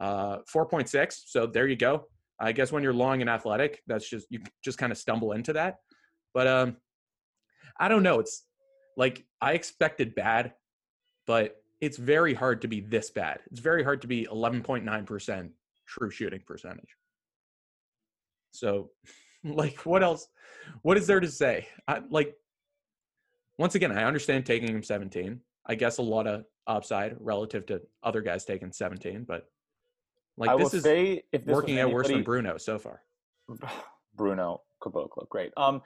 [0.00, 1.22] Uh, 4.6.
[1.26, 2.06] So there you go.
[2.40, 5.52] I guess when you're long and athletic, that's just, you just kind of stumble into
[5.52, 5.76] that.
[6.32, 6.76] But um,
[7.78, 8.20] I don't know.
[8.20, 8.44] It's
[8.96, 10.54] like I expected bad,
[11.26, 13.40] but it's very hard to be this bad.
[13.50, 15.50] It's very hard to be 11.9%
[15.86, 16.96] true shooting percentage.
[18.52, 18.90] So,
[19.44, 20.28] like, what else?
[20.82, 21.68] What is there to say?
[21.86, 22.34] I, like,
[23.58, 25.40] once again, I understand taking him 17.
[25.66, 29.48] I guess a lot of upside relative to other guys taking 17, but
[30.36, 33.02] like I this is say if this working out worse than Bruno so far.
[34.16, 35.52] Bruno Caboclo, great.
[35.56, 35.82] Um,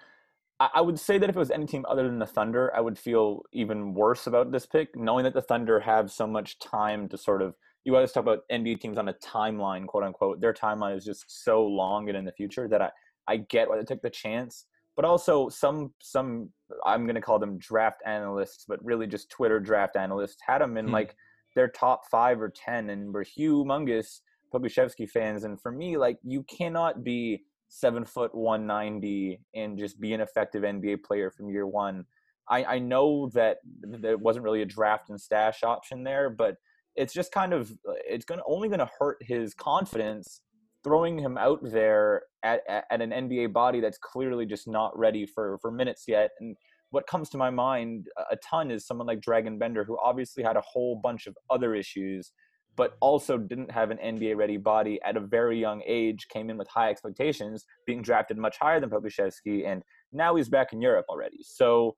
[0.60, 2.98] I would say that if it was any team other than the Thunder, I would
[2.98, 7.18] feel even worse about this pick, knowing that the Thunder have so much time to
[7.18, 7.54] sort of.
[7.84, 10.40] You always talk about NBA teams on a timeline, quote unquote.
[10.40, 12.90] Their timeline is just so long and in the future that I,
[13.28, 14.66] I get why they took the chance.
[14.96, 16.50] But also, some some
[16.84, 20.76] I'm going to call them draft analysts, but really just Twitter draft analysts had them
[20.76, 20.92] in hmm.
[20.92, 21.14] like
[21.54, 25.44] their top five or ten, and were humongous Pokusevski fans.
[25.44, 30.62] And for me, like you cannot be seven foot 190 and just be an effective
[30.62, 32.04] NBA player from year one.
[32.48, 36.56] I, I know that there wasn't really a draft and stash option there, but
[36.96, 40.40] it's just kind of uh, it's going to only going to hurt his confidence
[40.82, 45.26] throwing him out there at, at, at, an NBA body that's clearly just not ready
[45.26, 46.30] for, for minutes yet.
[46.40, 46.56] And
[46.90, 50.56] what comes to my mind a ton is someone like Dragan Bender, who obviously had
[50.56, 52.32] a whole bunch of other issues,
[52.78, 56.56] but also didn't have an NBA ready body at a very young age, came in
[56.56, 61.06] with high expectations, being drafted much higher than Pokusevski, and now he's back in Europe
[61.08, 61.38] already.
[61.42, 61.96] So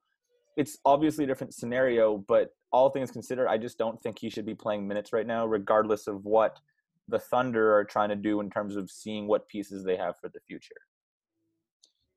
[0.57, 4.45] it's obviously a different scenario, but all things considered, I just don't think he should
[4.45, 6.59] be playing minutes right now, regardless of what
[7.07, 10.29] the Thunder are trying to do in terms of seeing what pieces they have for
[10.29, 10.81] the future.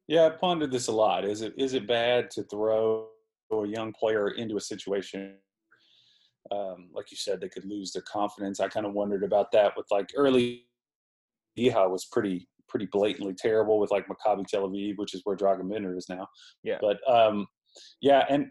[0.09, 1.27] Yeah, I pondered this a lot.
[1.27, 3.09] Is it is it bad to throw
[3.53, 5.37] a young player into a situation
[6.51, 8.61] um, like you said they could lose their confidence?
[8.61, 10.65] I kind of wondered about that with like early
[11.59, 15.71] Iha was pretty pretty blatantly terrible with like Maccabi Tel Aviv, which is where Dragan
[15.71, 16.27] Bender is now.
[16.63, 16.79] Yeah.
[16.81, 17.47] But um,
[18.01, 18.47] yeah, and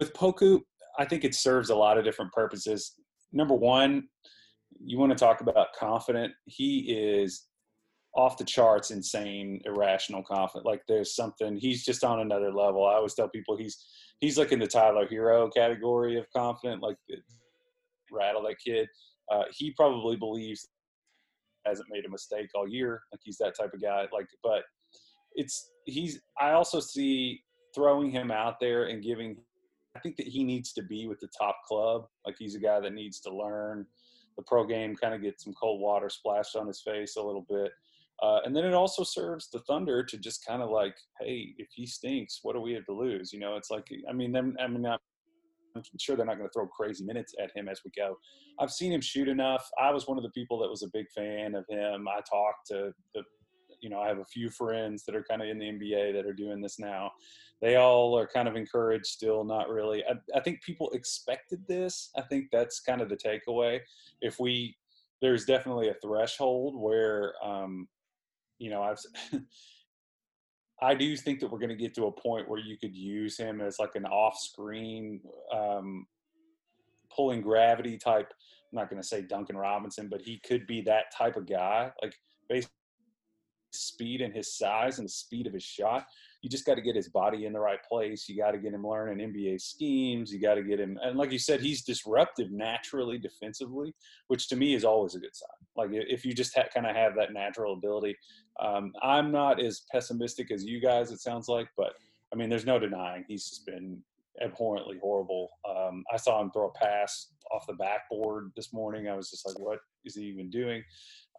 [0.00, 0.60] with Poku,
[0.98, 2.94] I think it serves a lot of different purposes.
[3.32, 4.08] Number one,
[4.84, 6.32] you want to talk about confident.
[6.46, 7.46] He is
[8.14, 10.66] off the charts, insane, irrational confident.
[10.66, 11.56] Like there's something.
[11.56, 12.86] He's just on another level.
[12.86, 13.84] I always tell people he's
[14.20, 16.82] he's like in the Tyler Herro category of confident.
[16.82, 16.96] Like
[18.10, 18.88] rattle that kid.
[19.30, 20.68] Uh, he probably believes
[21.64, 23.02] hasn't made a mistake all year.
[23.12, 24.06] Like he's that type of guy.
[24.12, 24.62] Like, but
[25.34, 26.20] it's he's.
[26.40, 27.42] I also see
[27.74, 29.36] throwing him out there and giving.
[29.96, 32.06] I think that he needs to be with the top club.
[32.26, 33.86] Like he's a guy that needs to learn
[34.36, 37.46] the pro game, kind of get some cold water splashed on his face a little
[37.48, 37.70] bit.
[38.22, 41.68] Uh, and then it also serves the Thunder to just kind of like, hey, if
[41.74, 43.32] he stinks, what do we have to lose?
[43.32, 46.52] You know, it's like, I mean, them, I mean, I'm sure they're not going to
[46.52, 48.16] throw crazy minutes at him as we go.
[48.60, 49.68] I've seen him shoot enough.
[49.80, 52.06] I was one of the people that was a big fan of him.
[52.06, 53.22] I talked to the
[53.82, 56.24] you know, I have a few friends that are kind of in the NBA that
[56.24, 57.10] are doing this now.
[57.60, 60.04] They all are kind of encouraged still, not really.
[60.04, 62.10] I, I think people expected this.
[62.16, 63.80] I think that's kind of the takeaway.
[64.20, 64.76] If we,
[65.20, 67.88] there's definitely a threshold where, um,
[68.62, 68.98] you know, I've,
[70.80, 73.36] I do think that we're going to get to a point where you could use
[73.36, 75.20] him as like an off-screen
[75.52, 76.06] um,
[77.14, 78.32] pulling gravity type.
[78.72, 81.90] I'm not going to say Duncan Robinson, but he could be that type of guy.
[82.00, 82.14] Like
[82.48, 82.74] basically
[83.72, 86.06] speed and his size and the speed of his shot.
[86.42, 88.28] You just got to get his body in the right place.
[88.28, 90.32] You got to get him learning NBA schemes.
[90.32, 93.94] You got to get him, and like you said, he's disruptive naturally defensively,
[94.28, 95.48] which to me is always a good sign.
[95.76, 98.16] Like if you just ha- kind of have that natural ability.
[98.60, 101.10] Um, I'm not as pessimistic as you guys.
[101.10, 101.94] It sounds like, but
[102.32, 104.02] I mean, there's no denying he's just been
[104.40, 105.50] abhorrently horrible.
[105.68, 109.08] Um, I saw him throw a pass off the backboard this morning.
[109.08, 110.82] I was just like, what is he even doing?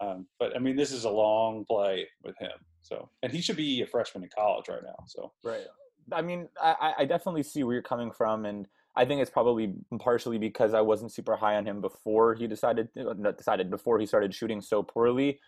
[0.01, 2.51] Um, but I mean, this is a long play with him.
[2.81, 4.95] So, and he should be a freshman in college right now.
[5.07, 5.65] So, right.
[6.11, 9.73] I mean, I, I definitely see where you're coming from, and I think it's probably
[9.99, 13.99] partially because I wasn't super high on him before he decided, uh, not decided before
[13.99, 15.39] he started shooting so poorly.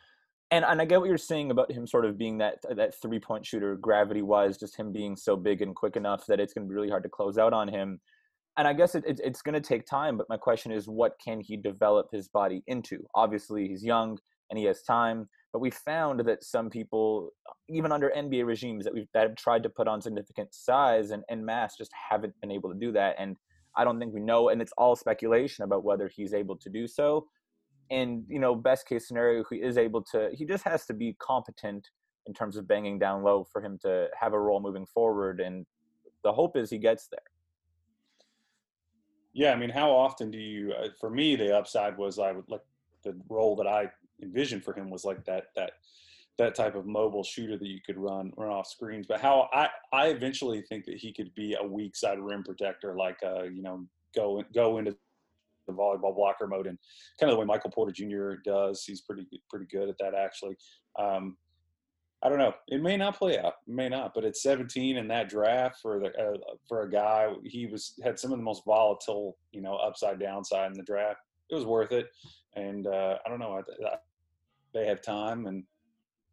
[0.52, 3.20] And and I get what you're saying about him sort of being that that three
[3.20, 6.66] point shooter, gravity wise, just him being so big and quick enough that it's going
[6.66, 8.00] to be really hard to close out on him.
[8.58, 10.18] And I guess it, it it's going to take time.
[10.18, 13.06] But my question is, what can he develop his body into?
[13.14, 14.20] Obviously, he's young
[14.50, 15.28] and he has time.
[15.52, 17.32] But we found that some people,
[17.70, 21.24] even under NBA regimes, that we've that have tried to put on significant size and,
[21.30, 23.16] and mass, just haven't been able to do that.
[23.18, 23.38] And
[23.78, 26.88] I don't think we know, and it's all speculation about whether he's able to do
[26.88, 27.28] so.
[27.92, 30.30] And you know, best case scenario, he is able to.
[30.34, 31.88] He just has to be competent
[32.26, 35.40] in terms of banging down low for him to have a role moving forward.
[35.40, 35.66] And
[36.24, 37.20] the hope is he gets there.
[39.34, 40.74] Yeah, I mean, how often do you?
[40.74, 42.64] Uh, for me, the upside was I would like
[43.04, 43.92] the role that I
[44.22, 45.72] envisioned for him was like that that
[46.38, 49.06] that type of mobile shooter that you could run run off screens.
[49.08, 52.96] But how I I eventually think that he could be a weak side rim protector,
[52.96, 53.86] like uh you know
[54.16, 54.96] go go into
[55.68, 56.78] the volleyball blocker mode and
[57.20, 58.34] kind of the way Michael Porter Jr.
[58.44, 58.84] does.
[58.84, 60.56] He's pretty pretty good at that actually.
[61.00, 61.38] Um,
[62.24, 62.54] I don't know.
[62.70, 63.56] It may not play out.
[63.68, 64.14] It may not.
[64.16, 66.38] But at 17 in that draft for the uh,
[66.68, 70.72] for a guy, he was had some of the most volatile, you know, upside downside
[70.72, 71.20] in the draft.
[71.50, 72.08] It was worth it
[72.56, 73.54] and uh, I don't know.
[73.54, 73.96] I, I,
[74.74, 75.64] they have time, and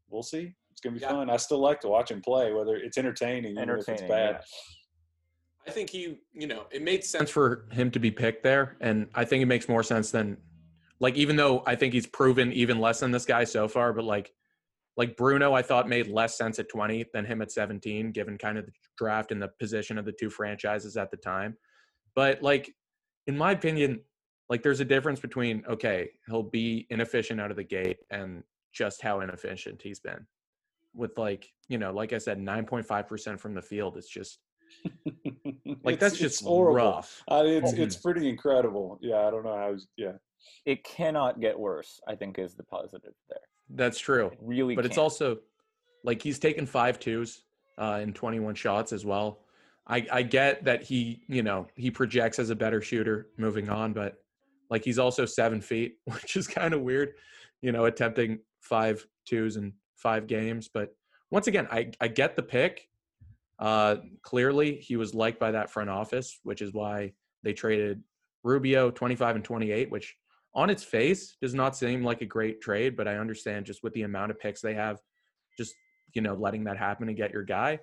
[0.09, 0.55] we'll see.
[0.71, 1.11] It's gonna be yeah.
[1.11, 1.31] fun.
[1.31, 4.35] I still like to watch him play, whether it's entertaining, entertaining if it's bad.
[4.35, 5.69] Yeah.
[5.69, 9.09] I think he, you know, it made sense for him to be picked there, and
[9.15, 10.37] I think it makes more sense than,
[10.99, 14.05] like, even though I think he's proven even less than this guy so far, but
[14.05, 14.33] like,
[14.97, 18.59] like Bruno, I thought made less sense at 20 than him at 17, given kind
[18.59, 21.57] of the draft and the position of the two franchises at the time.
[22.15, 22.75] But like,
[23.27, 24.01] in my opinion,
[24.53, 28.43] like there's a difference between okay he'll be inefficient out of the gate and
[28.81, 30.27] just how inefficient he's been
[30.95, 34.39] with like you know like i said 9.5% from the field it's just
[35.85, 36.77] Like It's- that's just horrible.
[36.77, 37.23] rough.
[37.31, 38.99] Uh, it's it's pretty incredible.
[39.03, 39.75] Yeah, I don't know how.
[39.97, 40.13] Yeah,
[40.65, 42.01] It cannot get worse.
[42.09, 43.39] I think is the positive there.
[43.71, 44.27] That's true.
[44.29, 45.03] It really, but it's can't.
[45.03, 45.39] also
[46.05, 47.43] like he's taken five twos
[47.79, 49.41] uh, in 21 shots as well.
[49.87, 53.93] I, I get that he, you know, he projects as a better shooter moving on,
[53.93, 54.22] but
[54.73, 57.11] like he's also seven feet, which is kind of weird,
[57.61, 60.69] you know, attempting five twos in five games.
[60.73, 60.97] But
[61.31, 62.89] once again, I, I get the pick.
[63.59, 67.13] Uh, clearly, he was liked by that front office, which is why
[67.45, 68.03] they traded
[68.43, 70.17] Rubio 25 and 28, which
[70.55, 73.93] on its face does not seem like a great trade, but I understand just with
[73.93, 75.01] the amount of picks they have,
[75.57, 75.75] just
[76.15, 77.79] you know, letting that happen and get your guy.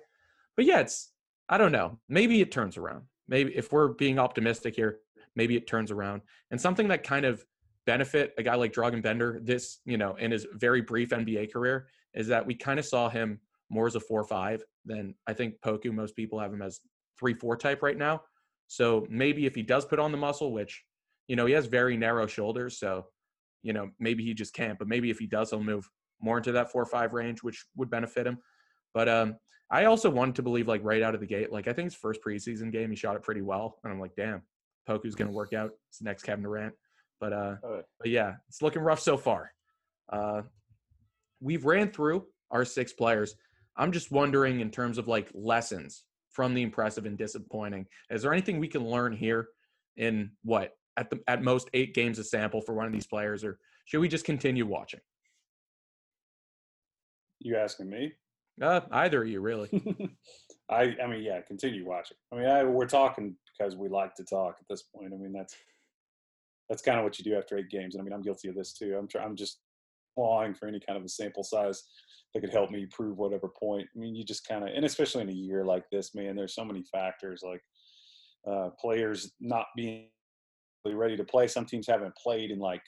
[0.56, 1.12] But yeah, it's
[1.48, 2.00] I don't know.
[2.08, 3.04] Maybe it turns around.
[3.28, 4.98] Maybe if we're being optimistic here,
[5.36, 6.22] maybe it turns around.
[6.50, 7.44] And something that kind of
[7.86, 11.88] benefit a guy like Dragan Bender this, you know, in his very brief NBA career
[12.14, 15.54] is that we kind of saw him more as a four five than I think
[15.64, 15.92] Poku.
[15.92, 16.80] Most people have him as
[17.18, 18.22] three four type right now.
[18.66, 20.84] So maybe if he does put on the muscle, which
[21.28, 23.06] you know he has very narrow shoulders, so
[23.62, 24.78] you know maybe he just can't.
[24.78, 25.88] But maybe if he does, he'll move
[26.20, 28.38] more into that four five range, which would benefit him.
[28.92, 29.36] But um,
[29.70, 31.94] I also wanted to believe like right out of the gate, like I think his
[31.94, 34.42] first preseason game he shot it pretty well, and I'm like, damn,
[34.90, 35.70] Poku's gonna work out.
[35.88, 36.74] It's the next Kevin Durant.
[37.20, 37.82] But uh, Oh.
[38.00, 39.52] but yeah, it's looking rough so far.
[40.12, 40.42] Uh,
[41.40, 43.36] we've ran through our six players.
[43.76, 47.86] I'm just wondering in terms of like lessons from the impressive and disappointing.
[48.10, 49.48] Is there anything we can learn here
[49.96, 53.44] in what at the at most eight games of sample for one of these players,
[53.44, 55.00] or should we just continue watching?
[57.38, 58.12] you asking me?
[58.60, 59.68] Uh, either of you, really.
[60.68, 62.16] I I mean, yeah, continue watching.
[62.32, 65.12] I mean, I, we're talking because we like to talk at this point.
[65.12, 65.54] I mean, that's
[66.68, 67.94] that's kind of what you do after eight games.
[67.94, 68.96] And I mean, I'm guilty of this too.
[68.96, 69.58] I'm try, I'm just
[70.14, 71.82] clawing for any kind of a sample size
[72.32, 73.88] that could help me prove whatever point.
[73.94, 76.54] I mean, you just kind of, and especially in a year like this, man, there's
[76.54, 77.62] so many factors like
[78.48, 80.06] uh, players not being
[80.86, 81.48] ready to play.
[81.48, 82.82] Some teams haven't played in like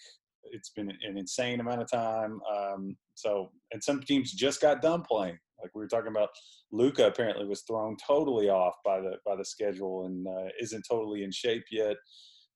[0.44, 2.40] it's been an insane amount of time.
[2.56, 5.38] Um, so, and some teams just got done playing.
[5.62, 6.30] Like we were talking about,
[6.72, 11.22] Luka apparently was thrown totally off by the by the schedule and uh, isn't totally
[11.22, 11.96] in shape yet.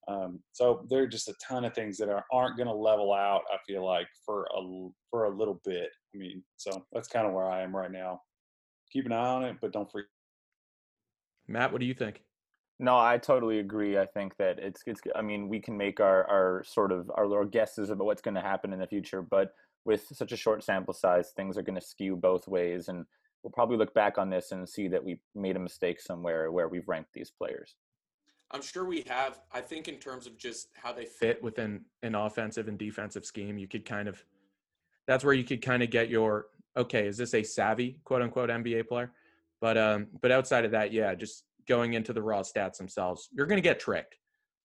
[0.09, 3.13] Um, so there are just a ton of things that are, aren't going to level
[3.13, 3.43] out.
[3.53, 5.89] I feel like for a for a little bit.
[6.15, 8.21] I mean, so that's kind of where I am right now.
[8.93, 10.07] Keep an eye on it, but don't freak.
[11.49, 12.23] Matt, what do you think?
[12.79, 13.99] No, I totally agree.
[13.99, 15.01] I think that it's it's.
[15.15, 18.35] I mean, we can make our our sort of our little guesses about what's going
[18.35, 19.53] to happen in the future, but
[19.87, 23.07] with such a short sample size, things are going to skew both ways, and
[23.43, 26.69] we'll probably look back on this and see that we made a mistake somewhere where
[26.69, 27.77] we've ranked these players.
[28.51, 29.41] I'm sure we have.
[29.53, 33.59] I think in terms of just how they fit within an offensive and defensive scheme,
[33.59, 34.23] you could kind of
[35.07, 38.51] that's where you could kind of get your okay, is this a savvy quote unquote
[38.51, 39.13] NBA player?
[39.61, 43.47] But um, but outside of that, yeah, just going into the raw stats themselves, you're
[43.47, 44.17] gonna get tricked.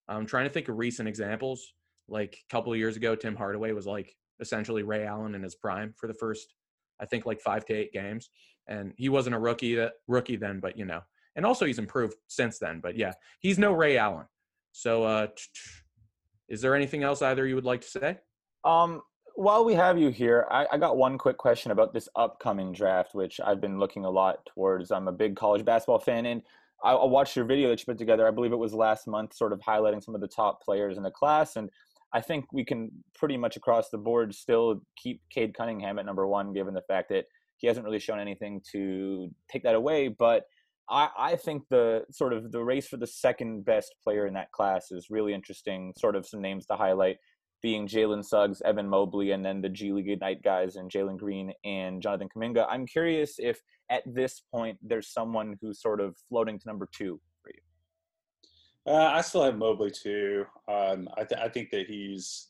[0.07, 1.73] I'm trying to think of recent examples.
[2.07, 5.55] Like a couple of years ago, Tim Hardaway was like essentially Ray Allen in his
[5.55, 6.53] prime for the first,
[6.99, 8.29] I think, like five to eight games,
[8.67, 11.01] and he wasn't a rookie that rookie then, but you know,
[11.35, 12.79] and also he's improved since then.
[12.81, 14.25] But yeah, he's no Ray Allen.
[14.71, 15.27] So, uh,
[16.49, 18.17] is there anything else either you would like to say?
[18.63, 19.01] Um,
[19.35, 23.15] while we have you here, I, I got one quick question about this upcoming draft,
[23.15, 24.91] which I've been looking a lot towards.
[24.91, 26.41] I'm a big college basketball fan, and
[26.83, 28.27] I, I watched your video that you put together.
[28.27, 31.03] I believe it was last month, sort of highlighting some of the top players in
[31.03, 31.69] the class, and
[32.13, 36.27] I think we can pretty much across the board still keep Cade Cunningham at number
[36.27, 37.25] one, given the fact that
[37.57, 40.07] he hasn't really shown anything to take that away.
[40.07, 40.43] But
[40.89, 44.51] I, I think the sort of the race for the second best player in that
[44.51, 45.93] class is really interesting.
[45.97, 47.17] Sort of some names to highlight
[47.61, 51.53] being Jalen Suggs, Evan Mobley, and then the G League Ignite guys and Jalen Green
[51.63, 52.65] and Jonathan Kuminga.
[52.69, 57.19] I'm curious if at this point there's someone who's sort of floating to number two.
[58.87, 60.45] Uh, I still have Mobley too.
[60.67, 62.47] Um, I, th- I think that he's,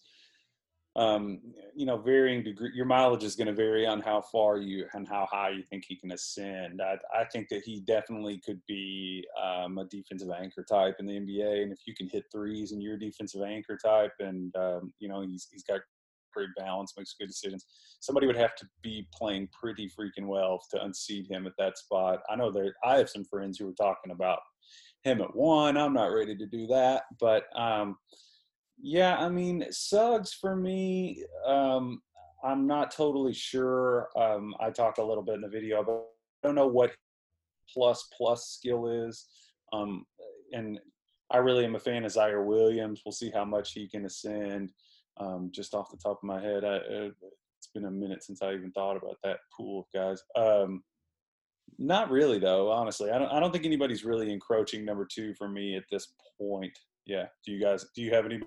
[0.96, 1.40] um,
[1.76, 2.72] you know, varying degree.
[2.74, 5.86] Your mileage is going to vary on how far you and how high you think
[5.88, 6.82] he can ascend.
[6.82, 11.20] I, I think that he definitely could be um, a defensive anchor type in the
[11.20, 11.64] NBA.
[11.64, 15.10] And if you can hit threes and you're a defensive anchor type, and um, you
[15.10, 15.82] know he's he's got
[16.34, 17.66] great balance, makes good decisions.
[18.00, 22.22] Somebody would have to be playing pretty freaking well to unseat him at that spot.
[22.30, 24.40] I know that I have some friends who were talking about
[25.04, 25.78] him at one.
[25.78, 27.98] I'm not ready to do that, but um,
[28.82, 31.24] yeah, I mean Suggs for me.
[31.46, 32.02] Um,
[32.44, 34.10] I'm not totally sure.
[34.16, 36.06] Um, I talked a little bit in the video, but
[36.44, 36.92] I don't know what
[37.72, 39.28] plus plus skill is.
[39.74, 40.06] Um,
[40.54, 40.80] and
[41.30, 43.02] I really am a fan of Ziaire Williams.
[43.06, 44.72] We'll see how much he can ascend.
[45.18, 47.10] Um, just off the top of my head, I, uh,
[47.58, 50.22] it's been a minute since I even thought about that pool of guys.
[50.36, 50.84] Um,
[51.78, 52.72] Not really, though.
[52.72, 53.30] Honestly, I don't.
[53.30, 56.78] I don't think anybody's really encroaching number two for me at this point.
[57.06, 57.26] Yeah.
[57.46, 57.86] Do you guys?
[57.96, 58.40] Do you have any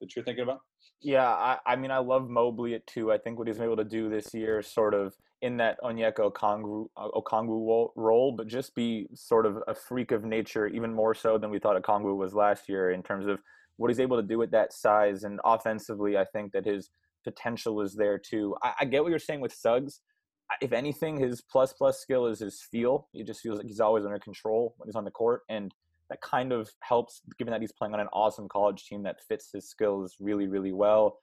[0.00, 0.60] that you're thinking about?
[1.00, 3.12] Yeah, I, I mean, I love Mobley at two.
[3.12, 6.32] I think what he's been able to do this year, sort of in that Onyeka
[6.32, 11.14] Okongwu, uh, Okongwu role, but just be sort of a freak of nature, even more
[11.14, 13.40] so than we thought Okongwu was last year in terms of
[13.76, 15.24] what he's able to do at that size.
[15.24, 16.90] And offensively, I think that his
[17.24, 18.56] potential is there too.
[18.62, 20.00] I, I get what you're saying with Suggs.
[20.60, 23.08] If anything, his plus plus skill is his feel.
[23.12, 25.74] He just feels like he's always under control when he's on the court, and
[26.10, 29.50] that kind of helps, given that he's playing on an awesome college team that fits
[29.52, 31.18] his skills really, really well.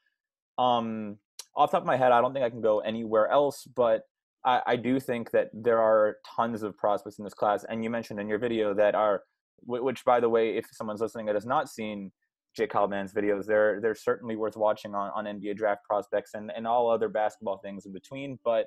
[0.57, 1.17] Um,
[1.55, 4.03] off top of my head, I don't think I can go anywhere else, but
[4.45, 7.65] I, I, do think that there are tons of prospects in this class.
[7.67, 9.23] And you mentioned in your video that are,
[9.65, 12.11] which by the way, if someone's listening that has not seen
[12.55, 16.65] Jake Heilman's videos, they're they're certainly worth watching on, on NBA draft prospects and, and
[16.65, 18.39] all other basketball things in between.
[18.43, 18.65] But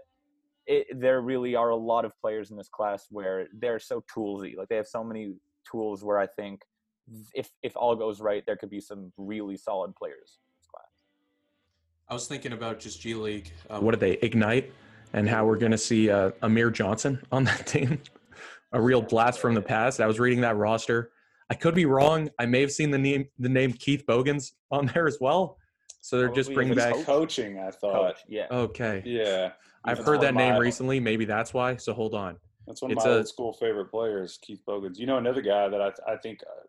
[0.66, 4.56] it, there really are a lot of players in this class where they're so toolsy.
[4.56, 5.34] Like they have so many
[5.70, 6.62] tools where I think
[7.34, 10.88] if if all goes right, there could be some really solid players in this class.
[12.08, 13.52] I was thinking about just G League.
[13.68, 14.72] Uh, what did they ignite?
[15.12, 18.00] And how we're going to see uh, Amir Johnson on that team,
[18.72, 20.00] a real blast from the past.
[20.00, 21.12] I was reading that roster.
[21.50, 22.30] I could be wrong.
[22.38, 25.58] I may have seen the name the name Keith Bogans on there as well.
[26.00, 27.58] So they're just bringing back coaching.
[27.58, 28.16] I thought.
[28.16, 28.46] Coach, yeah.
[28.50, 29.02] Okay.
[29.06, 29.52] Yeah.
[29.84, 31.00] I've heard that name recently.
[31.00, 31.76] Maybe that's why.
[31.76, 32.36] So hold on.
[32.66, 34.98] That's one of it's my a, old school favorite players, Keith Bogans.
[34.98, 36.66] You know, another guy that I, I think, uh,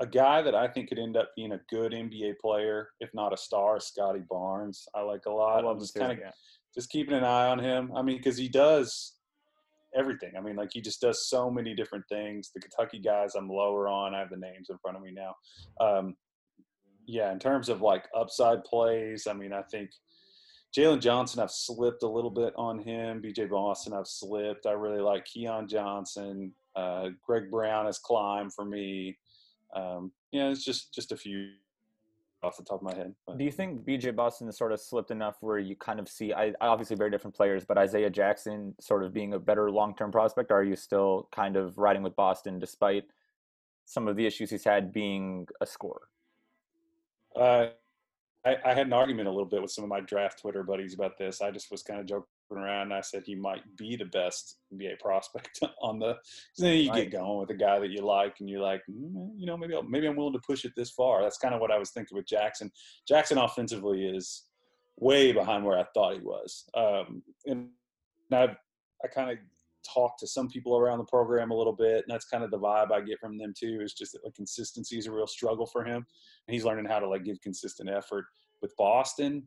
[0.00, 3.32] a guy that I think could end up being a good NBA player, if not
[3.32, 4.86] a star, Scottie Barnes.
[4.94, 5.60] I like a lot.
[5.60, 6.30] I love I'm just kind of yeah.
[6.74, 7.92] just keeping an eye on him.
[7.96, 9.14] I mean, because he does
[9.94, 10.32] everything.
[10.36, 12.50] I mean, like he just does so many different things.
[12.52, 14.14] The Kentucky guys, I'm lower on.
[14.14, 15.34] I have the names in front of me now.
[15.80, 16.16] Um,
[17.06, 19.90] yeah, in terms of like upside plays, I mean, I think
[20.76, 23.22] Jalen Johnson, I've slipped a little bit on him.
[23.22, 24.66] BJ Boston, I've slipped.
[24.66, 26.52] I really like Keon Johnson.
[26.74, 29.16] Uh, Greg Brown has climbed for me.
[29.74, 31.50] Um, yeah, it's just just a few
[32.44, 33.14] off the top of my head.
[33.26, 33.38] But.
[33.38, 36.32] Do you think BJ Boston has sort of slipped enough where you kind of see,
[36.32, 40.12] I, obviously very different players, but Isaiah Jackson sort of being a better long term
[40.12, 40.52] prospect?
[40.52, 43.04] are you still kind of riding with Boston despite
[43.86, 46.08] some of the issues he's had being a scorer?
[47.34, 47.66] Uh,
[48.46, 50.94] I, I, had an argument a little bit with some of my draft Twitter buddies
[50.94, 51.40] about this.
[51.40, 52.92] I just was kind of joking around.
[52.92, 56.16] I said he might be the best NBA prospect on the.
[56.58, 57.10] Then you right.
[57.10, 59.74] get going with a guy that you like, and you're like, mm, you know, maybe
[59.74, 61.22] I'll, maybe I'm willing to push it this far.
[61.22, 62.70] That's kind of what I was thinking with Jackson.
[63.08, 64.44] Jackson offensively is
[64.96, 67.68] way behind where I thought he was, um, and
[68.32, 68.56] I
[69.02, 69.38] I kind of
[69.84, 72.58] talked to some people around the program a little bit, and that's kind of the
[72.58, 73.80] vibe I get from them too.
[73.82, 76.06] Is just that like consistency is a real struggle for him,
[76.46, 78.24] and he's learning how to like give consistent effort.
[78.62, 79.46] With Boston,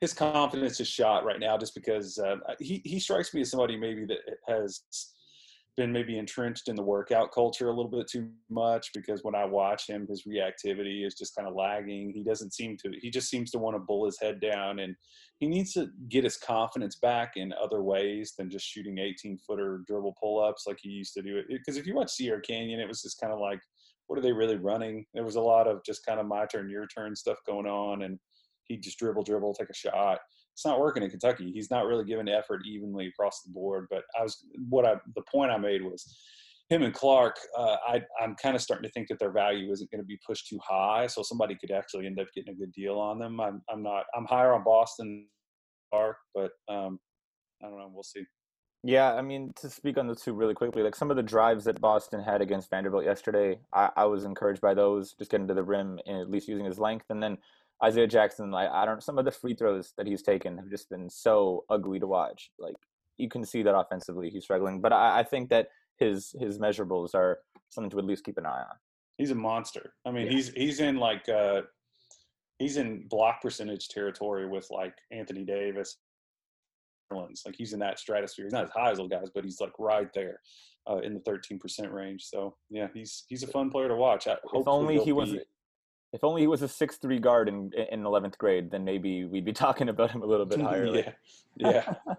[0.00, 3.76] his confidence is shot right now just because uh, he he strikes me as somebody
[3.76, 4.18] maybe that
[4.48, 4.82] has
[5.80, 9.46] been maybe entrenched in the workout culture a little bit too much because when I
[9.46, 12.12] watch him, his reactivity is just kind of lagging.
[12.14, 14.94] He doesn't seem to, he just seems to want to bull his head down and
[15.38, 19.80] he needs to get his confidence back in other ways than just shooting 18 footer
[19.86, 21.46] dribble pull ups like he used to do it.
[21.48, 23.60] Because if you watch Sierra Canyon, it was just kind of like,
[24.06, 25.06] what are they really running?
[25.14, 28.02] There was a lot of just kind of my turn, your turn stuff going on.
[28.02, 28.18] And
[28.64, 30.18] he just dribble, dribble, take a shot
[30.60, 31.50] it's not working in Kentucky.
[31.54, 33.86] He's not really giving effort evenly across the board.
[33.88, 36.18] But I was what I the point I made was
[36.68, 37.38] him and Clarke.
[37.56, 40.18] Uh, I I'm kind of starting to think that their value isn't going to be
[40.26, 43.40] pushed too high, so somebody could actually end up getting a good deal on them.
[43.40, 45.28] I'm I'm not I'm higher on Boston
[45.90, 47.00] Clarke, but um,
[47.62, 47.90] I don't know.
[47.90, 48.24] We'll see.
[48.82, 51.64] Yeah, I mean, to speak on the two really quickly, like some of the drives
[51.64, 55.54] that Boston had against Vanderbilt yesterday, I, I was encouraged by those, just getting to
[55.54, 57.06] the rim and at least using his length.
[57.10, 57.38] And then
[57.82, 60.90] Isaiah Jackson, like I don't some of the free throws that he's taken have just
[60.90, 62.50] been so ugly to watch.
[62.58, 62.76] Like
[63.16, 64.80] you can see that offensively he's struggling.
[64.80, 65.68] But I, I think that
[65.98, 67.38] his his measurables are
[67.70, 68.76] something to at least keep an eye on.
[69.16, 69.94] He's a monster.
[70.06, 70.32] I mean, yeah.
[70.32, 71.62] he's he's in like uh
[72.58, 75.96] he's in block percentage territory with like Anthony Davis.
[77.12, 78.44] Like he's in that stratosphere.
[78.44, 80.38] He's not as high as those guys, but he's like right there
[80.88, 82.24] uh, in the 13% range.
[82.24, 84.28] So yeah, he's he's a fun player to watch.
[84.28, 85.34] I, if only he was
[86.12, 89.44] if only he was a six three guard in in eleventh grade, then maybe we'd
[89.44, 90.86] be talking about him a little bit higher.
[90.86, 91.12] yeah,
[91.56, 91.94] yeah.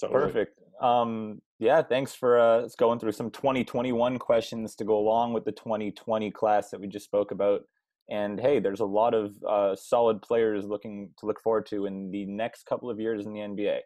[0.00, 0.20] totally.
[0.20, 0.60] Perfect.
[0.80, 5.52] Um, yeah, thanks for uh, going through some 2021 questions to go along with the
[5.52, 7.60] 2020 class that we just spoke about.
[8.08, 12.10] And hey, there's a lot of uh, solid players looking to look forward to in
[12.10, 13.80] the next couple of years in the NBA.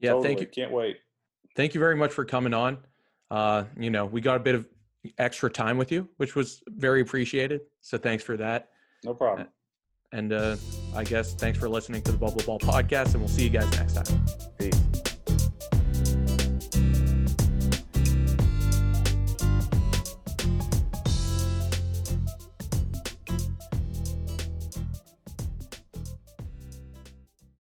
[0.00, 0.28] Yeah, totally.
[0.28, 0.46] thank you.
[0.46, 0.98] Can't wait.
[1.56, 2.78] Thank you very much for coming on.
[3.30, 4.66] Uh, you know, we got a bit of
[5.18, 7.62] extra time with you, which was very appreciated.
[7.80, 8.70] So thanks for that.
[9.04, 9.48] No problem.
[10.12, 10.56] And uh,
[10.94, 13.70] I guess thanks for listening to the Bubble Ball podcast, and we'll see you guys
[13.72, 14.24] next time.
[14.58, 14.83] Peace.